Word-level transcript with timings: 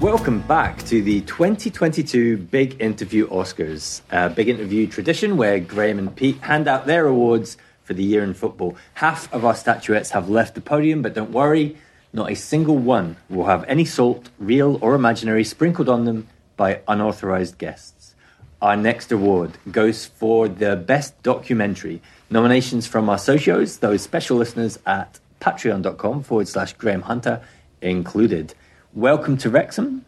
Welcome 0.00 0.42
back 0.42 0.84
to 0.84 1.02
the 1.02 1.22
2022 1.22 2.36
Big 2.36 2.80
Interview 2.80 3.26
Oscars, 3.30 4.02
a 4.12 4.30
big 4.30 4.48
interview 4.48 4.86
tradition 4.86 5.36
where 5.36 5.58
Graham 5.58 5.98
and 5.98 6.14
Pete 6.14 6.38
hand 6.38 6.68
out 6.68 6.86
their 6.86 7.08
awards 7.08 7.56
for 7.82 7.94
the 7.94 8.04
year 8.04 8.22
in 8.22 8.32
football. 8.32 8.76
Half 8.94 9.32
of 9.32 9.44
our 9.44 9.56
statuettes 9.56 10.10
have 10.10 10.28
left 10.28 10.54
the 10.54 10.60
podium, 10.60 11.02
but 11.02 11.14
don't 11.14 11.32
worry, 11.32 11.78
not 12.12 12.30
a 12.30 12.36
single 12.36 12.78
one 12.78 13.16
will 13.28 13.46
have 13.46 13.64
any 13.64 13.84
salt, 13.84 14.30
real 14.38 14.78
or 14.80 14.94
imaginary, 14.94 15.42
sprinkled 15.42 15.88
on 15.88 16.04
them 16.04 16.28
by 16.56 16.80
unauthorized 16.86 17.58
guests. 17.58 18.14
Our 18.62 18.76
next 18.76 19.10
award 19.10 19.58
goes 19.68 20.06
for 20.06 20.46
the 20.46 20.76
best 20.76 21.20
documentary. 21.24 22.00
Nominations 22.30 22.86
from 22.86 23.08
our 23.08 23.16
socios, 23.16 23.80
those 23.80 24.02
special 24.02 24.36
listeners 24.36 24.78
at 24.86 25.18
patreon.com 25.40 26.22
forward 26.22 26.46
slash 26.46 26.74
Graham 26.74 27.02
Hunter 27.02 27.42
included. 27.82 28.54
Welcome 28.94 29.36
to 29.38 29.50
Wrexham, 29.50 30.06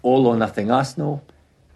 All 0.00 0.26
or 0.26 0.36
Nothing 0.38 0.70
Arsenal, 0.70 1.22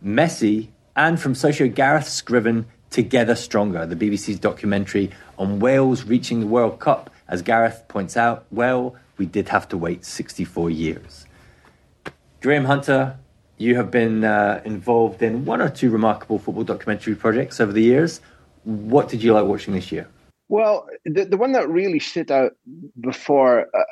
Messi, 0.03 0.69
and 0.97 1.21
from 1.21 1.35
Socio 1.35 1.69
Gareth 1.69 2.09
Scriven, 2.09 2.65
Together 2.89 3.35
Stronger, 3.35 3.85
the 3.85 3.95
BBC's 3.95 4.39
documentary 4.39 5.11
on 5.39 5.61
Wales 5.61 6.05
reaching 6.05 6.41
the 6.41 6.47
World 6.47 6.81
Cup. 6.81 7.11
As 7.29 7.43
Gareth 7.43 7.85
points 7.89 8.17
out, 8.17 8.47
well, 8.51 8.97
we 9.19 9.27
did 9.27 9.51
have 9.51 9.69
to 9.69 9.77
wait 9.77 10.07
64 10.07 10.71
years. 10.71 11.27
Graham 12.41 12.65
Hunter, 12.65 13.19
you 13.59 13.77
have 13.77 13.91
been 13.91 14.25
uh, 14.25 14.63
involved 14.65 15.23
in 15.23 15.45
one 15.45 15.61
or 15.61 15.69
two 15.69 15.91
remarkable 15.91 16.39
football 16.39 16.65
documentary 16.65 17.17
projects 17.17 17.61
over 17.61 17.73
the 17.73 17.83
years. 17.83 18.23
What 18.65 19.11
did 19.11 19.23
you 19.23 19.35
like 19.35 19.45
watching 19.45 19.75
this 19.75 19.93
year? 19.93 20.09
Well, 20.49 20.89
the, 21.05 21.27
the 21.27 21.37
one 21.37 21.53
that 21.53 21.69
really 21.69 21.99
stood 22.01 22.31
out 22.31 22.53
before 22.99 23.67
uh, 23.75 23.85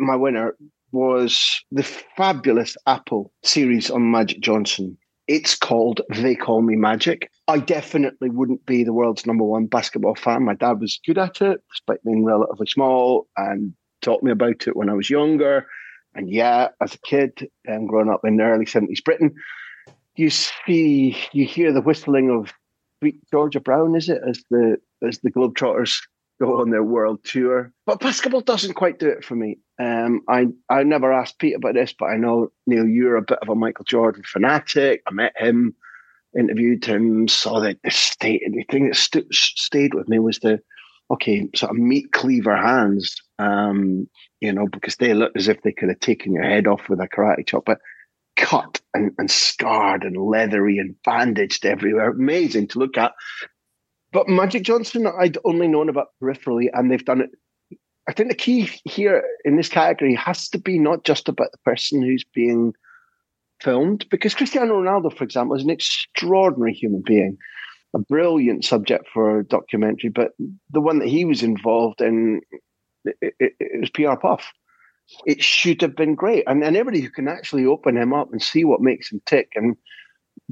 my 0.00 0.16
winner 0.16 0.56
was 0.92 1.62
the 1.70 1.82
fabulous 1.82 2.76
Apple 2.86 3.32
series 3.42 3.90
on 3.90 4.10
Magic 4.10 4.40
Johnson. 4.40 4.96
It's 5.28 5.54
called 5.54 6.00
They 6.08 6.34
Call 6.34 6.62
Me 6.62 6.74
Magic. 6.74 7.30
I 7.46 7.58
definitely 7.58 8.30
wouldn't 8.30 8.66
be 8.66 8.82
the 8.82 8.92
world's 8.92 9.26
number 9.26 9.44
one 9.44 9.66
basketball 9.66 10.16
fan. 10.16 10.44
My 10.44 10.54
dad 10.54 10.80
was 10.80 11.00
good 11.06 11.18
at 11.18 11.40
it, 11.40 11.62
despite 11.70 12.02
being 12.04 12.24
relatively 12.24 12.66
small, 12.66 13.28
and 13.36 13.72
taught 14.02 14.22
me 14.22 14.32
about 14.32 14.66
it 14.66 14.76
when 14.76 14.90
I 14.90 14.94
was 14.94 15.10
younger. 15.10 15.66
And 16.14 16.28
yeah, 16.28 16.68
as 16.80 16.94
a 16.94 16.98
kid, 16.98 17.48
um, 17.68 17.86
growing 17.86 18.10
up 18.10 18.24
in 18.24 18.40
early 18.40 18.64
70s 18.64 19.04
Britain, 19.04 19.34
you 20.16 20.30
see, 20.30 21.16
you 21.32 21.46
hear 21.46 21.72
the 21.72 21.80
whistling 21.80 22.30
of 22.30 22.52
Georgia 23.30 23.60
Brown, 23.60 23.94
is 23.94 24.08
it, 24.08 24.20
as 24.28 24.44
the 24.50 24.78
as 25.06 25.18
the 25.20 25.30
Globetrotters 25.30 26.00
go 26.40 26.60
on 26.60 26.70
their 26.70 26.82
world 26.82 27.22
tour. 27.24 27.72
But 27.86 28.00
basketball 28.00 28.40
doesn't 28.40 28.74
quite 28.74 28.98
do 28.98 29.08
it 29.08 29.24
for 29.24 29.34
me. 29.34 29.58
Um, 29.78 30.22
I 30.28 30.46
I 30.68 30.82
never 30.82 31.12
asked 31.12 31.38
Pete 31.38 31.56
about 31.56 31.74
this, 31.74 31.94
but 31.96 32.06
I 32.06 32.16
know 32.16 32.50
Neil, 32.66 32.86
you're 32.86 33.16
a 33.16 33.22
bit 33.22 33.38
of 33.42 33.48
a 33.48 33.54
Michael 33.54 33.84
Jordan 33.84 34.22
fanatic. 34.24 35.02
I 35.06 35.12
met 35.12 35.34
him, 35.36 35.74
interviewed 36.38 36.84
him, 36.84 37.28
saw 37.28 37.60
that 37.60 37.78
the 37.84 37.90
state. 37.90 38.42
The 38.50 38.64
thing 38.70 38.88
that 38.88 38.96
st- 38.96 39.32
stayed 39.32 39.94
with 39.94 40.08
me 40.08 40.18
was 40.18 40.38
the 40.38 40.60
okay, 41.10 41.48
sort 41.54 41.70
of 41.70 41.76
meat 41.76 42.12
cleaver 42.12 42.56
hands. 42.56 43.16
Um, 43.38 44.08
you 44.40 44.52
know, 44.52 44.66
because 44.66 44.96
they 44.96 45.12
looked 45.12 45.36
as 45.36 45.48
if 45.48 45.62
they 45.62 45.72
could 45.72 45.88
have 45.88 46.00
taken 46.00 46.32
your 46.32 46.44
head 46.44 46.66
off 46.66 46.88
with 46.88 47.00
a 47.00 47.08
karate 47.08 47.46
chop, 47.46 47.64
but 47.66 47.78
cut 48.36 48.80
and, 48.94 49.12
and 49.18 49.30
scarred 49.30 50.02
and 50.04 50.16
leathery 50.16 50.78
and 50.78 50.94
bandaged 51.04 51.66
everywhere. 51.66 52.10
Amazing 52.10 52.68
to 52.68 52.78
look 52.78 52.96
at. 52.96 53.12
But 54.12 54.28
Magic 54.28 54.64
Johnson, 54.64 55.06
I'd 55.06 55.38
only 55.44 55.68
known 55.68 55.88
about 55.88 56.08
peripherally, 56.20 56.68
and 56.72 56.90
they've 56.90 57.04
done 57.04 57.20
it. 57.20 57.30
I 58.08 58.12
think 58.12 58.28
the 58.28 58.34
key 58.34 58.68
here 58.84 59.22
in 59.44 59.56
this 59.56 59.68
category 59.68 60.14
has 60.16 60.48
to 60.48 60.58
be 60.58 60.78
not 60.78 61.04
just 61.04 61.28
about 61.28 61.52
the 61.52 61.58
person 61.58 62.02
who's 62.02 62.24
being 62.34 62.72
filmed, 63.60 64.06
because 64.10 64.34
Cristiano 64.34 64.80
Ronaldo, 64.80 65.16
for 65.16 65.22
example, 65.22 65.56
is 65.56 65.62
an 65.62 65.70
extraordinary 65.70 66.72
human 66.72 67.02
being, 67.06 67.36
a 67.94 68.00
brilliant 68.00 68.64
subject 68.64 69.06
for 69.12 69.38
a 69.38 69.44
documentary. 69.44 70.10
But 70.10 70.32
the 70.70 70.80
one 70.80 70.98
that 70.98 71.08
he 71.08 71.24
was 71.24 71.42
involved 71.44 72.00
in, 72.00 72.40
it, 73.04 73.34
it, 73.38 73.52
it 73.60 73.80
was 73.80 73.90
PR 73.90 74.16
puff. 74.20 74.50
It 75.24 75.42
should 75.42 75.82
have 75.82 75.94
been 75.94 76.16
great, 76.16 76.44
and, 76.48 76.64
and 76.64 76.76
everybody 76.76 77.00
who 77.00 77.10
can 77.10 77.28
actually 77.28 77.64
open 77.64 77.96
him 77.96 78.12
up 78.12 78.32
and 78.32 78.42
see 78.42 78.64
what 78.64 78.80
makes 78.80 79.12
him 79.12 79.20
tick 79.24 79.50
and 79.54 79.76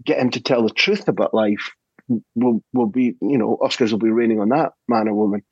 get 0.04 0.18
him 0.18 0.30
to 0.30 0.40
tell 0.40 0.62
the 0.62 0.70
truth 0.70 1.08
about 1.08 1.34
life 1.34 1.72
will 2.34 2.62
will 2.72 2.86
be 2.86 3.16
you 3.20 3.38
know 3.38 3.58
Oscars 3.62 3.90
will 3.92 3.98
be 3.98 4.10
raining 4.10 4.40
on 4.40 4.48
that 4.50 4.72
man 4.88 5.08
or 5.08 5.14
woman. 5.14 5.42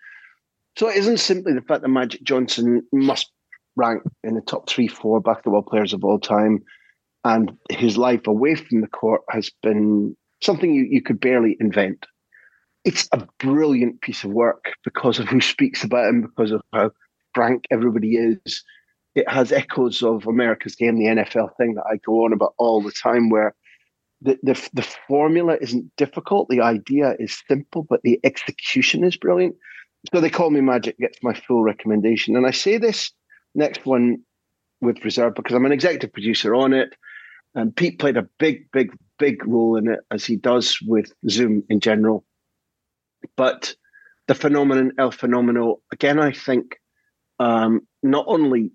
So 0.76 0.88
it 0.88 0.96
isn't 0.96 1.20
simply 1.20 1.54
the 1.54 1.62
fact 1.62 1.82
that 1.82 1.88
Magic 1.88 2.22
Johnson 2.22 2.82
must 2.92 3.30
rank 3.76 4.02
in 4.24 4.34
the 4.34 4.40
top 4.40 4.68
three, 4.68 4.88
four 4.88 5.20
basketball 5.20 5.62
players 5.62 5.92
of 5.92 6.04
all 6.04 6.18
time, 6.18 6.62
and 7.24 7.56
his 7.70 7.96
life 7.96 8.26
away 8.26 8.54
from 8.54 8.80
the 8.80 8.86
court 8.86 9.22
has 9.30 9.50
been 9.62 10.16
something 10.42 10.72
you, 10.72 10.86
you 10.88 11.02
could 11.02 11.20
barely 11.20 11.56
invent. 11.60 12.06
It's 12.84 13.08
a 13.12 13.26
brilliant 13.38 14.00
piece 14.00 14.22
of 14.22 14.30
work 14.30 14.72
because 14.84 15.18
of 15.18 15.28
who 15.28 15.40
speaks 15.40 15.82
about 15.82 16.08
him, 16.08 16.22
because 16.22 16.52
of 16.52 16.62
how 16.72 16.90
frank 17.34 17.64
everybody 17.70 18.16
is. 18.16 18.64
It 19.14 19.28
has 19.28 19.50
echoes 19.50 20.02
of 20.02 20.26
America's 20.26 20.76
game, 20.76 20.98
the 20.98 21.06
NFL 21.06 21.56
thing 21.56 21.74
that 21.74 21.86
I 21.90 21.96
go 22.04 22.24
on 22.24 22.32
about 22.32 22.54
all 22.58 22.82
the 22.82 22.92
time, 22.92 23.30
where 23.30 23.54
the, 24.22 24.38
the, 24.42 24.68
the 24.72 24.86
formula 25.06 25.56
isn't 25.60 25.94
difficult. 25.96 26.48
The 26.48 26.60
idea 26.60 27.14
is 27.18 27.42
simple, 27.48 27.86
but 27.88 28.00
the 28.02 28.18
execution 28.24 29.04
is 29.04 29.16
brilliant. 29.16 29.56
So 30.12 30.20
they 30.20 30.30
call 30.30 30.50
me 30.50 30.60
magic 30.60 30.98
gets 30.98 31.18
my 31.22 31.34
full 31.34 31.62
recommendation. 31.62 32.36
And 32.36 32.46
I 32.46 32.50
say 32.50 32.78
this 32.78 33.10
next 33.54 33.84
one 33.84 34.18
with 34.80 35.04
reserve 35.04 35.34
because 35.34 35.54
I'm 35.54 35.66
an 35.66 35.72
executive 35.72 36.12
producer 36.12 36.54
on 36.54 36.72
it. 36.72 36.94
And 37.54 37.74
Pete 37.74 37.98
played 37.98 38.16
a 38.16 38.28
big, 38.38 38.70
big, 38.70 38.92
big 39.18 39.46
role 39.46 39.76
in 39.76 39.88
it, 39.88 40.00
as 40.10 40.24
he 40.24 40.36
does 40.36 40.78
with 40.86 41.12
Zoom 41.28 41.64
in 41.70 41.80
general. 41.80 42.24
But 43.36 43.74
the 44.28 44.34
phenomenon, 44.34 44.92
El 44.98 45.10
Fenomeno, 45.10 45.76
again, 45.92 46.18
I 46.20 46.32
think 46.32 46.76
um, 47.38 47.80
not 48.02 48.26
only 48.28 48.72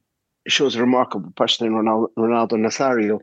shows 0.48 0.76
a 0.76 0.82
remarkable 0.82 1.32
person 1.36 1.68
in 1.68 1.74
Ronaldo, 1.74 2.08
Ronaldo 2.18 2.54
Nazario, 2.54 3.20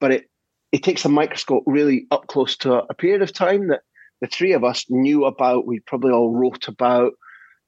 but 0.00 0.12
it 0.12 0.30
it 0.72 0.82
takes 0.82 1.04
a 1.04 1.10
microscope 1.10 1.62
really 1.66 2.06
up 2.10 2.26
close 2.26 2.56
to 2.56 2.82
a, 2.88 2.94
period 2.94 3.22
of 3.22 3.32
time 3.32 3.68
that 3.68 3.82
the 4.22 4.26
three 4.26 4.52
of 4.52 4.64
us 4.64 4.86
knew 4.88 5.26
about. 5.26 5.66
We 5.66 5.80
probably 5.80 6.12
all 6.12 6.34
wrote 6.34 6.66
about. 6.66 7.12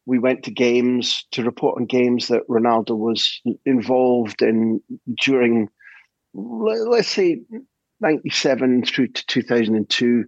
We 0.06 0.18
went 0.18 0.42
to 0.44 0.50
games 0.50 1.26
to 1.32 1.44
report 1.44 1.78
on 1.78 1.86
games 1.86 2.28
that 2.28 2.48
Ronaldo 2.48 2.96
was 2.96 3.40
involved 3.66 4.42
in 4.42 4.80
during, 5.22 5.68
let's 6.32 7.08
say, 7.08 7.42
97 8.00 8.84
through 8.84 9.08
to 9.08 9.26
2002. 9.26 10.24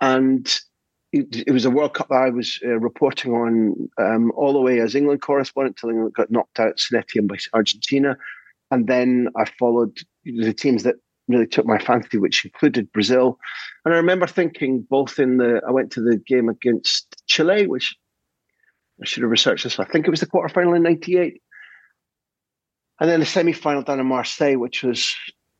And 0.00 0.60
it, 1.12 1.44
it 1.46 1.52
was 1.52 1.64
a 1.64 1.70
World 1.70 1.94
Cup 1.94 2.08
that 2.08 2.14
I 2.14 2.30
was 2.30 2.58
uh, 2.64 2.78
reporting 2.78 3.32
on 3.32 3.88
um, 3.98 4.32
all 4.32 4.52
the 4.52 4.60
way 4.60 4.80
as 4.80 4.94
England 4.94 5.22
correspondent 5.22 5.76
till 5.76 5.90
England 5.90 6.14
got 6.14 6.30
knocked 6.30 6.60
out 6.60 6.78
Saint-Étienne 6.78 7.28
by 7.28 7.36
Argentina. 7.54 8.16
And 8.70 8.86
then 8.86 9.28
I 9.36 9.44
followed 9.44 9.98
the 10.24 10.52
teams 10.52 10.82
that 10.82 10.96
really 11.28 11.46
took 11.46 11.66
my 11.66 11.78
fancy, 11.78 12.18
which 12.18 12.44
included 12.44 12.92
Brazil. 12.92 13.38
And 13.84 13.94
I 13.94 13.96
remember 13.98 14.26
thinking 14.26 14.86
both 14.88 15.18
in 15.18 15.38
the, 15.38 15.60
I 15.66 15.70
went 15.70 15.92
to 15.92 16.00
the 16.00 16.16
game 16.16 16.48
against 16.48 17.22
Chile, 17.26 17.66
which 17.66 17.96
I 19.02 19.06
should 19.06 19.22
have 19.22 19.30
researched 19.30 19.64
this. 19.64 19.78
I 19.78 19.84
think 19.84 20.06
it 20.06 20.10
was 20.10 20.20
the 20.20 20.26
quarterfinal 20.26 20.76
in 20.76 20.82
98. 20.82 21.42
And 23.00 23.10
then 23.10 23.20
the 23.20 23.26
semi 23.26 23.52
final 23.52 23.82
down 23.82 24.00
in 24.00 24.06
Marseille, 24.06 24.56
which 24.56 24.82
was 24.82 25.14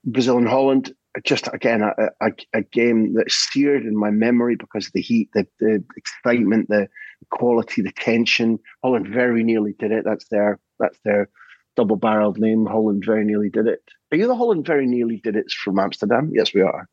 Brazil 0.05 0.39
and 0.39 0.49
Holland. 0.49 0.95
Just 1.25 1.49
again, 1.53 1.83
a, 1.83 1.93
a, 2.21 2.31
a, 2.53 2.63
game 2.63 3.15
that's 3.15 3.35
seared 3.35 3.85
in 3.85 3.97
my 3.97 4.11
memory 4.11 4.55
because 4.55 4.87
of 4.87 4.93
the 4.93 5.01
heat, 5.01 5.31
the, 5.33 5.47
the 5.61 5.83
excitement, 5.97 6.69
the 6.69 6.89
quality, 7.31 7.81
the 7.81 7.93
tension. 7.93 8.59
Holland 8.83 9.09
very 9.09 9.43
nearly 9.43 9.75
did 9.79 9.93
it. 9.93 10.05
That's 10.05 10.29
their 10.29 10.61
that's 10.79 10.99
their 11.05 11.31
double 11.75 11.97
barreled 11.97 12.39
name. 12.39 12.67
Holland 12.67 13.03
very 13.05 13.25
nearly 13.25 13.49
did 13.49 13.67
it. 13.67 13.83
Are 14.13 14.17
you 14.17 14.27
the 14.27 14.37
Holland 14.37 14.67
very 14.67 14.87
nearly 14.87 15.21
did 15.23 15.37
it 15.37 15.51
from 15.51 15.79
Amsterdam? 15.79 16.31
Yes, 16.33 16.55
we 16.55 16.61
are. 16.61 16.89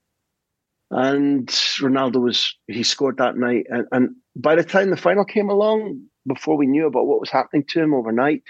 And 0.89 1.47
Ronaldo 1.47 2.21
was 2.21 2.55
he 2.67 2.83
scored 2.83 3.17
that 3.17 3.37
night, 3.37 3.65
and, 3.69 3.85
and 3.91 4.15
by 4.35 4.55
the 4.55 4.63
time 4.63 4.89
the 4.89 4.97
final 4.97 5.25
came 5.25 5.49
along, 5.49 6.03
before 6.27 6.57
we 6.57 6.67
knew 6.67 6.85
about 6.85 7.07
what 7.07 7.19
was 7.19 7.29
happening 7.29 7.63
to 7.69 7.81
him 7.81 7.93
overnight 7.93 8.43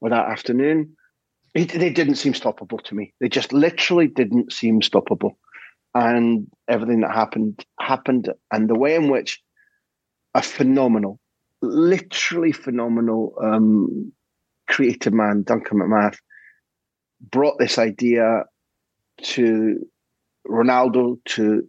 or 0.00 0.10
that 0.10 0.28
afternoon, 0.28 0.96
it, 1.54 1.72
they 1.72 1.90
didn't 1.90 2.14
seem 2.16 2.32
stoppable 2.32 2.82
to 2.84 2.94
me. 2.94 3.12
They 3.20 3.28
just 3.28 3.52
literally 3.52 4.06
didn't 4.06 4.52
seem 4.52 4.80
stoppable, 4.80 5.32
and 5.94 6.46
everything 6.68 7.00
that 7.00 7.14
happened 7.14 7.64
happened, 7.80 8.30
and 8.50 8.68
the 8.68 8.78
way 8.78 8.94
in 8.94 9.10
which 9.10 9.40
a 10.34 10.42
phenomenal, 10.42 11.20
literally 11.60 12.52
phenomenal 12.52 13.34
um, 13.42 14.12
creative 14.68 15.12
man, 15.12 15.42
Duncan 15.42 15.78
McMath, 15.78 16.16
brought 17.20 17.58
this 17.58 17.78
idea 17.78 18.44
to 19.22 19.86
Ronaldo, 20.48 21.18
to 21.26 21.68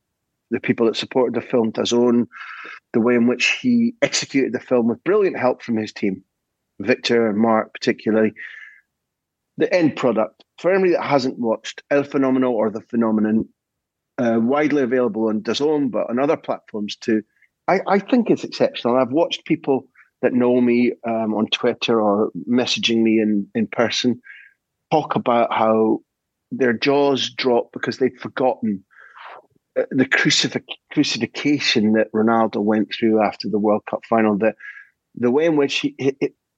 the 0.50 0.60
people 0.60 0.86
that 0.86 0.96
supported 0.96 1.36
the 1.36 1.46
film, 1.46 1.72
DAZN, 1.72 2.28
the 2.94 3.00
way 3.00 3.16
in 3.16 3.28
which 3.28 3.58
he 3.62 3.96
executed 4.02 4.54
the 4.54 4.60
film 4.60 4.88
with 4.88 5.04
brilliant 5.04 5.38
help 5.38 5.62
from 5.62 5.78
his 5.78 5.94
team, 5.94 6.24
Victor 6.80 7.28
and 7.28 7.38
Mark 7.38 7.74
particularly. 7.74 8.34
The 9.58 9.74
end 9.74 9.96
product, 9.96 10.44
for 10.60 10.72
anybody 10.72 10.94
that 10.94 11.04
hasn't 11.04 11.40
watched 11.40 11.84
El 11.92 12.04
Fenomeno 12.04 12.50
or 12.50 12.70
The 12.70 12.82
Phenomenon, 12.82 13.48
uh, 14.18 14.40
widely 14.42 14.82
available 14.82 15.28
on 15.28 15.42
DAZN, 15.42 15.92
but 15.92 16.10
on 16.10 16.20
other 16.20 16.38
platforms 16.38 16.96
too, 16.96 17.24
I, 17.68 17.80
I 17.88 18.00
think 18.00 18.30
it's 18.30 18.44
exceptional. 18.44 18.98
I've 18.98 19.12
watched 19.12 19.46
people 19.46 19.88
that 20.22 20.34
know 20.34 20.60
me 20.62 20.94
um, 21.08 21.34
on 21.34 21.48
Twitter 21.48 22.02
or 22.02 22.32
messaging 22.50 23.02
me 23.02 23.20
in, 23.20 23.48
in 23.56 23.68
person 23.68 24.22
talk 24.92 25.16
about 25.16 25.54
how 25.54 26.00
their 26.52 26.74
jaws 26.74 27.30
drop 27.30 27.70
because 27.72 27.98
they'd 27.98 28.20
forgotten 28.20 28.84
uh, 29.80 29.84
the 29.92 30.06
crucif- 30.06 30.64
crucifixion 30.92 31.94
that 31.94 32.12
Ronaldo 32.14 32.62
went 32.62 32.94
through 32.94 33.22
after 33.22 33.48
the 33.50 33.60
World 33.60 33.84
Cup 33.90 34.02
final. 34.10 34.38
The 34.38 34.54
the 35.16 35.32
way 35.32 35.46
in 35.46 35.58
which 35.58 35.80
he, 35.80 35.96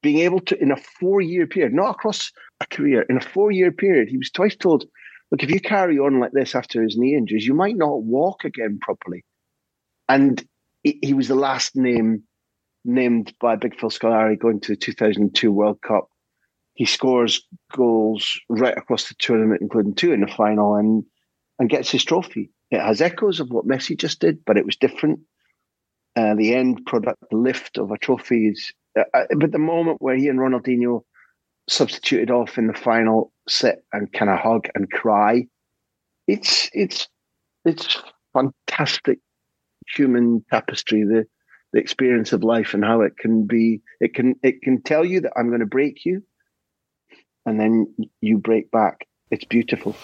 being 0.01 0.19
able 0.19 0.39
to 0.41 0.61
in 0.61 0.71
a 0.71 0.77
four 0.77 1.21
year 1.21 1.47
period, 1.47 1.73
not 1.73 1.91
across 1.91 2.31
a 2.59 2.65
career, 2.67 3.03
in 3.09 3.17
a 3.17 3.21
four 3.21 3.51
year 3.51 3.71
period, 3.71 4.09
he 4.09 4.17
was 4.17 4.31
twice 4.31 4.55
told, 4.55 4.85
"Look, 5.31 5.43
if 5.43 5.51
you 5.51 5.59
carry 5.59 5.99
on 5.99 6.19
like 6.19 6.31
this 6.31 6.55
after 6.55 6.81
his 6.81 6.97
knee 6.97 7.15
injuries, 7.15 7.45
you 7.45 7.53
might 7.53 7.77
not 7.77 8.03
walk 8.03 8.43
again 8.43 8.79
properly." 8.81 9.23
And 10.09 10.43
he, 10.83 10.99
he 11.01 11.13
was 11.13 11.27
the 11.27 11.35
last 11.35 11.75
name 11.75 12.23
named 12.85 13.33
by 13.39 13.55
Big 13.55 13.79
Phil 13.79 13.89
Scolari 13.89 14.37
going 14.37 14.59
to 14.61 14.73
the 14.73 14.75
2002 14.75 15.51
World 15.51 15.81
Cup. 15.81 16.09
He 16.73 16.85
scores 16.85 17.45
goals 17.71 18.39
right 18.49 18.77
across 18.77 19.07
the 19.07 19.15
tournament, 19.15 19.61
including 19.61 19.93
two 19.93 20.11
in 20.11 20.21
the 20.21 20.27
final, 20.27 20.75
and 20.75 21.03
and 21.59 21.69
gets 21.69 21.91
his 21.91 22.03
trophy. 22.03 22.49
It 22.71 22.81
has 22.81 23.01
echoes 23.01 23.39
of 23.39 23.51
what 23.51 23.67
Messi 23.67 23.97
just 23.97 24.19
did, 24.19 24.43
but 24.45 24.57
it 24.57 24.65
was 24.65 24.75
different. 24.75 25.19
Uh, 26.15 26.35
the 26.35 26.55
end 26.55 26.85
product, 26.85 27.21
lift 27.31 27.77
of 27.77 27.91
a 27.91 27.97
trophy 27.97 28.47
is, 28.47 28.71
uh, 28.97 29.03
uh 29.13 29.25
but 29.37 29.51
the 29.51 29.59
moment 29.59 30.01
where 30.01 30.15
he 30.15 30.27
and 30.27 30.39
Ronaldinho 30.39 31.03
substituted 31.69 32.31
off 32.31 32.57
in 32.57 32.67
the 32.67 32.73
final, 32.73 33.31
sit 33.47 33.83
and 33.93 34.11
kind 34.11 34.29
of 34.29 34.39
hug 34.39 34.67
and 34.73 34.91
cry, 34.91 35.47
it's 36.27 36.69
it's 36.73 37.07
it's 37.65 38.01
fantastic 38.33 39.19
human 39.95 40.43
tapestry. 40.49 41.03
The 41.03 41.25
the 41.73 41.79
experience 41.79 42.31
of 42.31 42.43
life 42.43 42.73
and 42.73 42.85
how 42.85 43.01
it 43.01 43.17
can 43.17 43.45
be 43.45 43.81
it 43.99 44.13
can 44.13 44.35
it 44.43 44.61
can 44.61 44.81
tell 44.81 45.03
you 45.03 45.19
that 45.19 45.33
i'm 45.35 45.47
going 45.47 45.59
to 45.59 45.65
break 45.65 46.05
you 46.05 46.23
and 47.45 47.59
then 47.59 47.87
you 48.21 48.37
break 48.37 48.71
back. 48.71 49.07
It's 49.31 49.45
beautiful. 49.45 49.95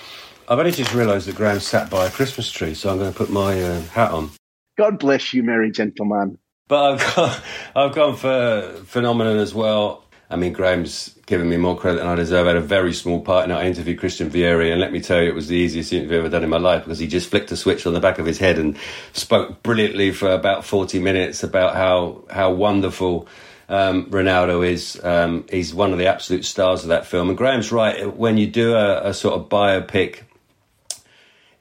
I've 0.48 0.60
only 0.60 0.72
just 0.72 0.94
realized 0.94 1.28
that 1.28 1.36
graham 1.36 1.60
sat 1.60 1.92
by 1.92 2.08
a 2.08 2.10
christmas 2.10 2.52
tree 2.52 2.74
so 2.74 2.90
i'm 2.90 2.98
going 2.98 3.12
to 3.12 3.18
put 3.18 3.30
my 3.30 3.62
uh, 3.62 3.82
hat 3.82 4.12
on. 4.12 4.32
God 4.78 4.98
bless 4.98 5.34
you 5.34 5.44
merry 5.44 5.72
gentleman. 5.72 6.40
But 6.68 6.94
i've 6.94 7.16
got 7.16 7.44
i've 7.76 7.96
gone 7.96 8.16
for 8.16 8.82
phenomenon 8.86 9.38
as 9.38 9.54
well. 9.54 10.04
I 10.32 10.36
mean, 10.36 10.54
Graham's 10.54 11.18
given 11.26 11.50
me 11.50 11.58
more 11.58 11.76
credit 11.76 11.98
than 11.98 12.08
I 12.08 12.14
deserve. 12.14 12.46
I 12.46 12.50
had 12.50 12.58
a 12.58 12.62
very 12.62 12.94
small 12.94 13.20
part 13.20 13.46
in 13.46 13.52
our 13.52 13.64
interview, 13.64 13.98
Christian 13.98 14.30
Vieri, 14.30 14.72
and 14.72 14.80
let 14.80 14.92
me 14.92 15.02
tell 15.02 15.22
you, 15.24 15.28
it 15.28 15.34
was 15.34 15.48
the 15.48 15.56
easiest 15.56 15.92
interview 15.92 16.18
I've 16.18 16.26
ever 16.26 16.30
done 16.30 16.44
in 16.44 16.52
my 16.52 16.60
life 16.60 16.84
because 16.84 17.00
he 17.00 17.08
just 17.08 17.32
flicked 17.32 17.52
a 17.52 17.58
switch 17.58 17.88
on 17.88 17.94
the 17.94 18.00
back 18.00 18.20
of 18.20 18.28
his 18.28 18.38
head 18.38 18.60
and 18.60 18.78
spoke 19.14 19.64
brilliantly 19.64 20.12
for 20.12 20.30
about 20.30 20.66
40 20.66 21.00
minutes 21.00 21.42
about 21.42 21.76
how, 21.76 22.26
how 22.30 22.52
wonderful 22.52 23.28
um, 23.70 24.06
Ronaldo 24.08 24.68
is. 24.68 25.00
Um, 25.04 25.46
he's 25.50 25.74
one 25.74 25.94
of 25.94 26.00
the 26.00 26.08
absolute 26.08 26.44
stars 26.44 26.82
of 26.82 26.90
that 26.90 27.06
film. 27.06 27.30
And 27.30 27.38
Graham's 27.38 27.72
right, 27.72 28.14
when 28.16 28.38
you 28.38 28.48
do 28.48 28.74
a, 28.76 29.10
a 29.10 29.14
sort 29.14 29.36
of 29.36 29.48
biopic, 29.48 30.24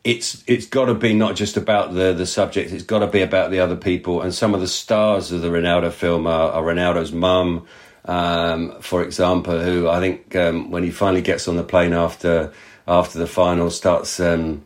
it's 0.03 0.43
it's 0.47 0.67
got 0.67 0.87
to 0.87 0.95
be 0.95 1.13
not 1.13 1.37
just 1.37 1.59
about 1.59 1.93
the 1.93 2.15
the 2.15 2.27
subject. 2.27 2.73
It's 2.73 2.83
got 2.83 3.01
to 3.01 3.07
be 3.07 3.21
about 3.21 3.51
the 3.51 3.61
other 3.61 3.77
people. 3.77 4.23
And 4.23 4.35
some 4.35 4.55
of 4.55 4.61
the 4.61 4.69
stars 4.69 5.31
of 5.31 5.43
the 5.43 5.49
Ronaldo 5.49 5.93
film 5.93 6.27
are, 6.27 6.51
are 6.51 6.63
Ronaldo's 6.63 7.13
mum, 7.13 7.67
um, 8.07 8.81
for 8.81 9.03
example, 9.03 9.61
who 9.61 9.89
I 9.89 10.01
think 10.01 10.35
um, 10.35 10.71
when 10.71 10.83
he 10.83 10.91
finally 10.91 11.23
gets 11.23 11.47
on 11.47 11.57
the 11.57 11.63
plane 11.63 11.93
after 11.93 12.53
after 12.87 13.19
the 13.19 13.27
final 13.27 13.71
starts 13.71 14.19
um, 14.19 14.65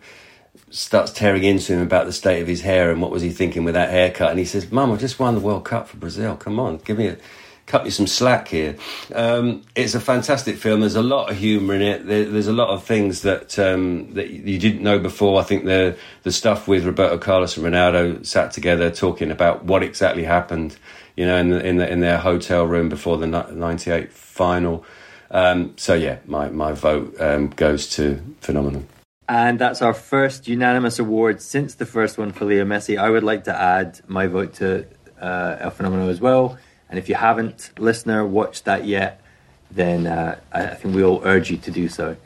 starts 0.73 1.13
tearing 1.13 1.45
into 1.45 1.73
him 1.75 1.81
about 1.83 2.07
the 2.07 2.13
state 2.13 2.43
of 2.43 2.49
his 2.49 2.63
hair 2.63 2.91
and 2.91 3.01
what 3.01 3.11
was 3.11 3.23
he 3.23 3.31
thinking 3.31 3.65
with 3.65 3.75
that 3.75 3.91
haircut, 3.91 4.31
and 4.31 4.39
he 4.39 4.45
says, 4.45 4.73
"Mum, 4.73 4.93
I 4.93 4.97
just 4.97 5.19
won 5.19 5.35
the 5.35 5.41
World 5.41 5.65
Cup 5.65 5.89
for 5.89 5.97
Brazil. 5.97 6.37
Come 6.37 6.59
on, 6.59 6.79
give 6.79 6.99
me 6.99 7.09
a." 7.09 7.17
Cut 7.65 7.85
me 7.85 7.91
some 7.91 8.09
slack 8.09 8.49
here. 8.49 8.77
Um, 9.15 9.63
it's 9.77 9.95
a 9.95 10.01
fantastic 10.01 10.57
film. 10.57 10.81
There's 10.81 10.97
a 10.97 11.03
lot 11.03 11.31
of 11.31 11.39
humour 11.39 11.77
in 11.77 11.81
it. 11.81 12.07
There, 12.07 12.25
there's 12.25 12.49
a 12.49 12.53
lot 12.53 12.69
of 12.71 12.83
things 12.83 13.23
that 13.23 13.57
um, 13.57 14.13
that 14.15 14.31
you 14.31 14.59
didn't 14.59 14.83
know 14.83 14.99
before. 14.99 15.41
I 15.41 15.45
think 15.45 15.65
the 15.65 15.97
the 16.25 16.33
stuff 16.33 16.67
with 16.67 16.85
Roberto 16.85 17.19
Carlos 17.19 17.57
and 17.57 17.65
Ronaldo 17.65 18.27
sat 18.27 18.51
together 18.51 18.91
talking 18.91 19.31
about 19.31 19.65
what 19.65 19.85
exactly 19.85 20.25
happened 20.25 20.77
you 21.17 21.27
know, 21.27 21.37
in 21.37 21.51
the, 21.51 21.67
in, 21.67 21.77
the, 21.77 21.91
in 21.91 22.01
their 22.01 22.19
hotel 22.19 22.65
room 22.65 22.89
before 22.89 23.19
the 23.19 23.27
'98 23.27 24.13
final. 24.13 24.85
Um, 25.31 25.75
so 25.77 25.95
yeah, 25.95 26.19
my 26.27 26.49
my 26.49 26.73
vote 26.73 27.19
um, 27.21 27.49
goes 27.49 27.89
to 27.91 28.23
Phenomenon. 28.41 28.87
And 29.33 29.59
that's 29.59 29.81
our 29.81 29.95
first 29.95 30.47
unanimous 30.47 30.99
award 30.99 31.41
since 31.41 31.77
the 31.77 31.87
first 31.87 32.19
one 32.19 32.33
for 32.33 32.45
Leo 32.45 32.67
Messi. 32.67 32.99
I 32.99 33.09
would 33.09 33.25
like 33.25 33.45
to 33.45 33.59
add 33.59 33.99
my 34.07 34.27
vote 34.27 34.53
to 34.57 34.87
uh, 35.19 35.57
El 35.59 35.71
Fenomeno 35.71 36.11
as 36.11 36.21
well. 36.21 36.59
And 36.91 36.99
if 36.99 37.09
you 37.09 37.15
haven't, 37.15 37.71
listener, 37.79 38.27
watched 38.27 38.67
that 38.67 38.85
yet, 38.85 39.23
then 39.71 40.07
uh, 40.07 40.39
I 40.53 40.67
think 40.67 40.95
we 40.95 41.03
all 41.03 41.23
urge 41.25 41.51
you 41.51 41.57
to 41.57 41.71
do 41.71 41.89
so. 41.89 42.19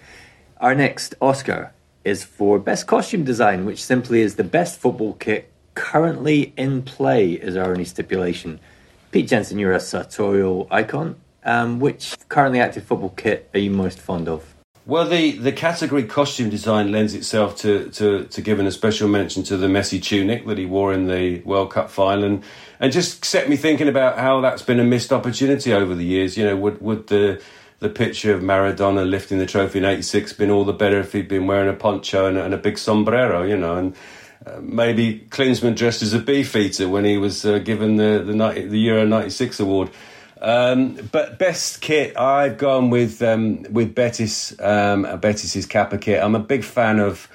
Our 0.61 0.75
next 0.75 1.15
Oscar 1.21 1.73
is 2.03 2.25
for 2.25 2.59
Best 2.59 2.89
Costume 2.89 3.23
Design, 3.23 3.67
which 3.67 3.85
simply 3.85 4.21
is 4.21 4.35
the 4.35 4.43
best 4.43 4.81
football 4.81 5.13
kit 5.13 5.53
currently 5.75 6.55
in 6.57 6.83
play, 6.83 7.35
is 7.35 7.57
our 7.57 7.71
only 7.71 7.85
stipulation. 7.85 8.59
Pete 9.13 9.29
Jenson, 9.29 9.61
you're 9.61 9.71
a 9.71 9.79
sartorial 9.79 10.67
icon. 10.73 11.15
Um, 11.45 11.79
which 11.79 12.17
currently 12.29 12.59
active 12.59 12.83
football 12.83 13.11
kit 13.11 13.49
are 13.55 13.61
you 13.61 13.71
most 13.71 14.01
fond 14.01 14.29
of? 14.29 14.56
Well, 14.87 15.09
the, 15.09 15.33
the 15.33 15.51
category 15.51 16.05
costume 16.05 16.49
design 16.49 16.93
lends 16.93 17.13
itself 17.13 17.57
to, 17.57 17.91
to, 17.91 18.27
to 18.27 18.41
giving 18.41 18.69
a 18.69 18.71
special 18.71 19.09
mention 19.09 19.43
to 19.45 19.57
the 19.57 19.69
messy 19.69 19.99
tunic 19.99 20.47
that 20.47 20.59
he 20.59 20.65
wore 20.65 20.93
in 20.93 21.09
the 21.09 21.41
World 21.41 21.73
Cup 21.73 21.91
final, 21.91 22.23
and, 22.23 22.45
and 22.79 22.93
just 22.93 23.25
set 23.25 23.49
me 23.49 23.57
thinking 23.57 23.89
about 23.89 24.17
how 24.17 24.41
that's 24.41 24.63
been 24.63 24.79
a 24.79 24.85
missed 24.85 25.13
opportunity 25.13 25.73
over 25.73 25.93
the 25.97 26.05
years. 26.05 26.37
You 26.39 26.45
know, 26.45 26.57
would 26.57 26.81
would 26.81 27.09
the 27.09 27.43
the 27.81 27.89
picture 27.89 28.33
of 28.33 28.43
Maradona 28.43 29.09
lifting 29.11 29.39
the 29.39 29.47
trophy 29.47 29.81
in 29.81 29.85
'86 29.85 30.35
been 30.35 30.53
all 30.53 30.65
the 30.65 30.73
better 30.73 31.01
if 31.01 31.13
he'd 31.13 31.27
been 31.27 31.49
wearing 31.49 31.69
a 31.69 31.77
poncho 31.77 32.27
and, 32.29 32.39
and 32.39 32.55
a 32.55 32.59
big 32.59 32.79
sombrero? 32.79 33.43
You 33.43 33.57
know, 33.57 33.77
and 33.77 33.97
uh, 34.47 34.61
maybe 34.61 35.27
Klinsmann 35.31 35.75
dressed 35.75 36.03
as 36.03 36.13
a 36.13 36.21
beefeater 36.21 36.89
when 36.89 37.05
he 37.05 37.17
was 37.17 37.45
uh, 37.45 37.59
given 37.59 37.97
the 37.97 38.23
the, 38.25 38.35
90, 38.35 38.69
the 38.69 38.79
Euro 38.79 39.05
'96 39.05 39.59
award. 39.59 39.91
Um, 40.41 40.97
but 41.13 41.39
best 41.39 41.81
kit, 41.81 42.17
I've 42.17 42.59
gone 42.59 42.91
with 42.91 43.23
um, 43.23 43.63
with 43.65 43.95
Betis 43.95 44.59
um, 44.61 45.03
Betis's 45.21 45.67
Kappa 45.67 45.99
kit. 45.99 46.23
I'm 46.23 46.35
a 46.35 46.41
big 46.41 46.65
fan 46.65 46.99
of 46.99 47.29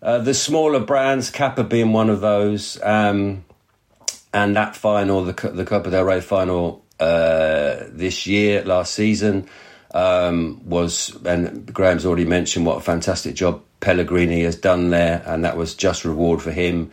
uh, 0.00 0.18
the 0.18 0.34
smaller 0.34 0.80
brands, 0.80 1.30
Kappa 1.30 1.64
being 1.64 1.92
one 1.92 2.10
of 2.10 2.20
those. 2.20 2.80
Um, 2.82 3.44
and 4.32 4.56
that 4.56 4.76
final, 4.76 5.24
the 5.24 5.32
the 5.50 5.64
Copa 5.64 5.90
del 5.90 6.04
Rey 6.04 6.20
final 6.20 6.84
uh, 7.00 7.84
this 7.88 8.26
year, 8.26 8.62
last 8.64 8.94
season, 8.94 9.48
um, 9.92 10.60
was, 10.64 11.16
and 11.24 11.72
Graham's 11.72 12.04
already 12.04 12.24
mentioned 12.24 12.66
what 12.66 12.76
a 12.76 12.80
fantastic 12.80 13.34
job 13.34 13.62
Pellegrini 13.80 14.42
has 14.42 14.56
done 14.56 14.90
there, 14.90 15.22
and 15.26 15.44
that 15.44 15.56
was 15.56 15.74
just 15.74 16.04
reward 16.04 16.42
for 16.42 16.50
him. 16.50 16.90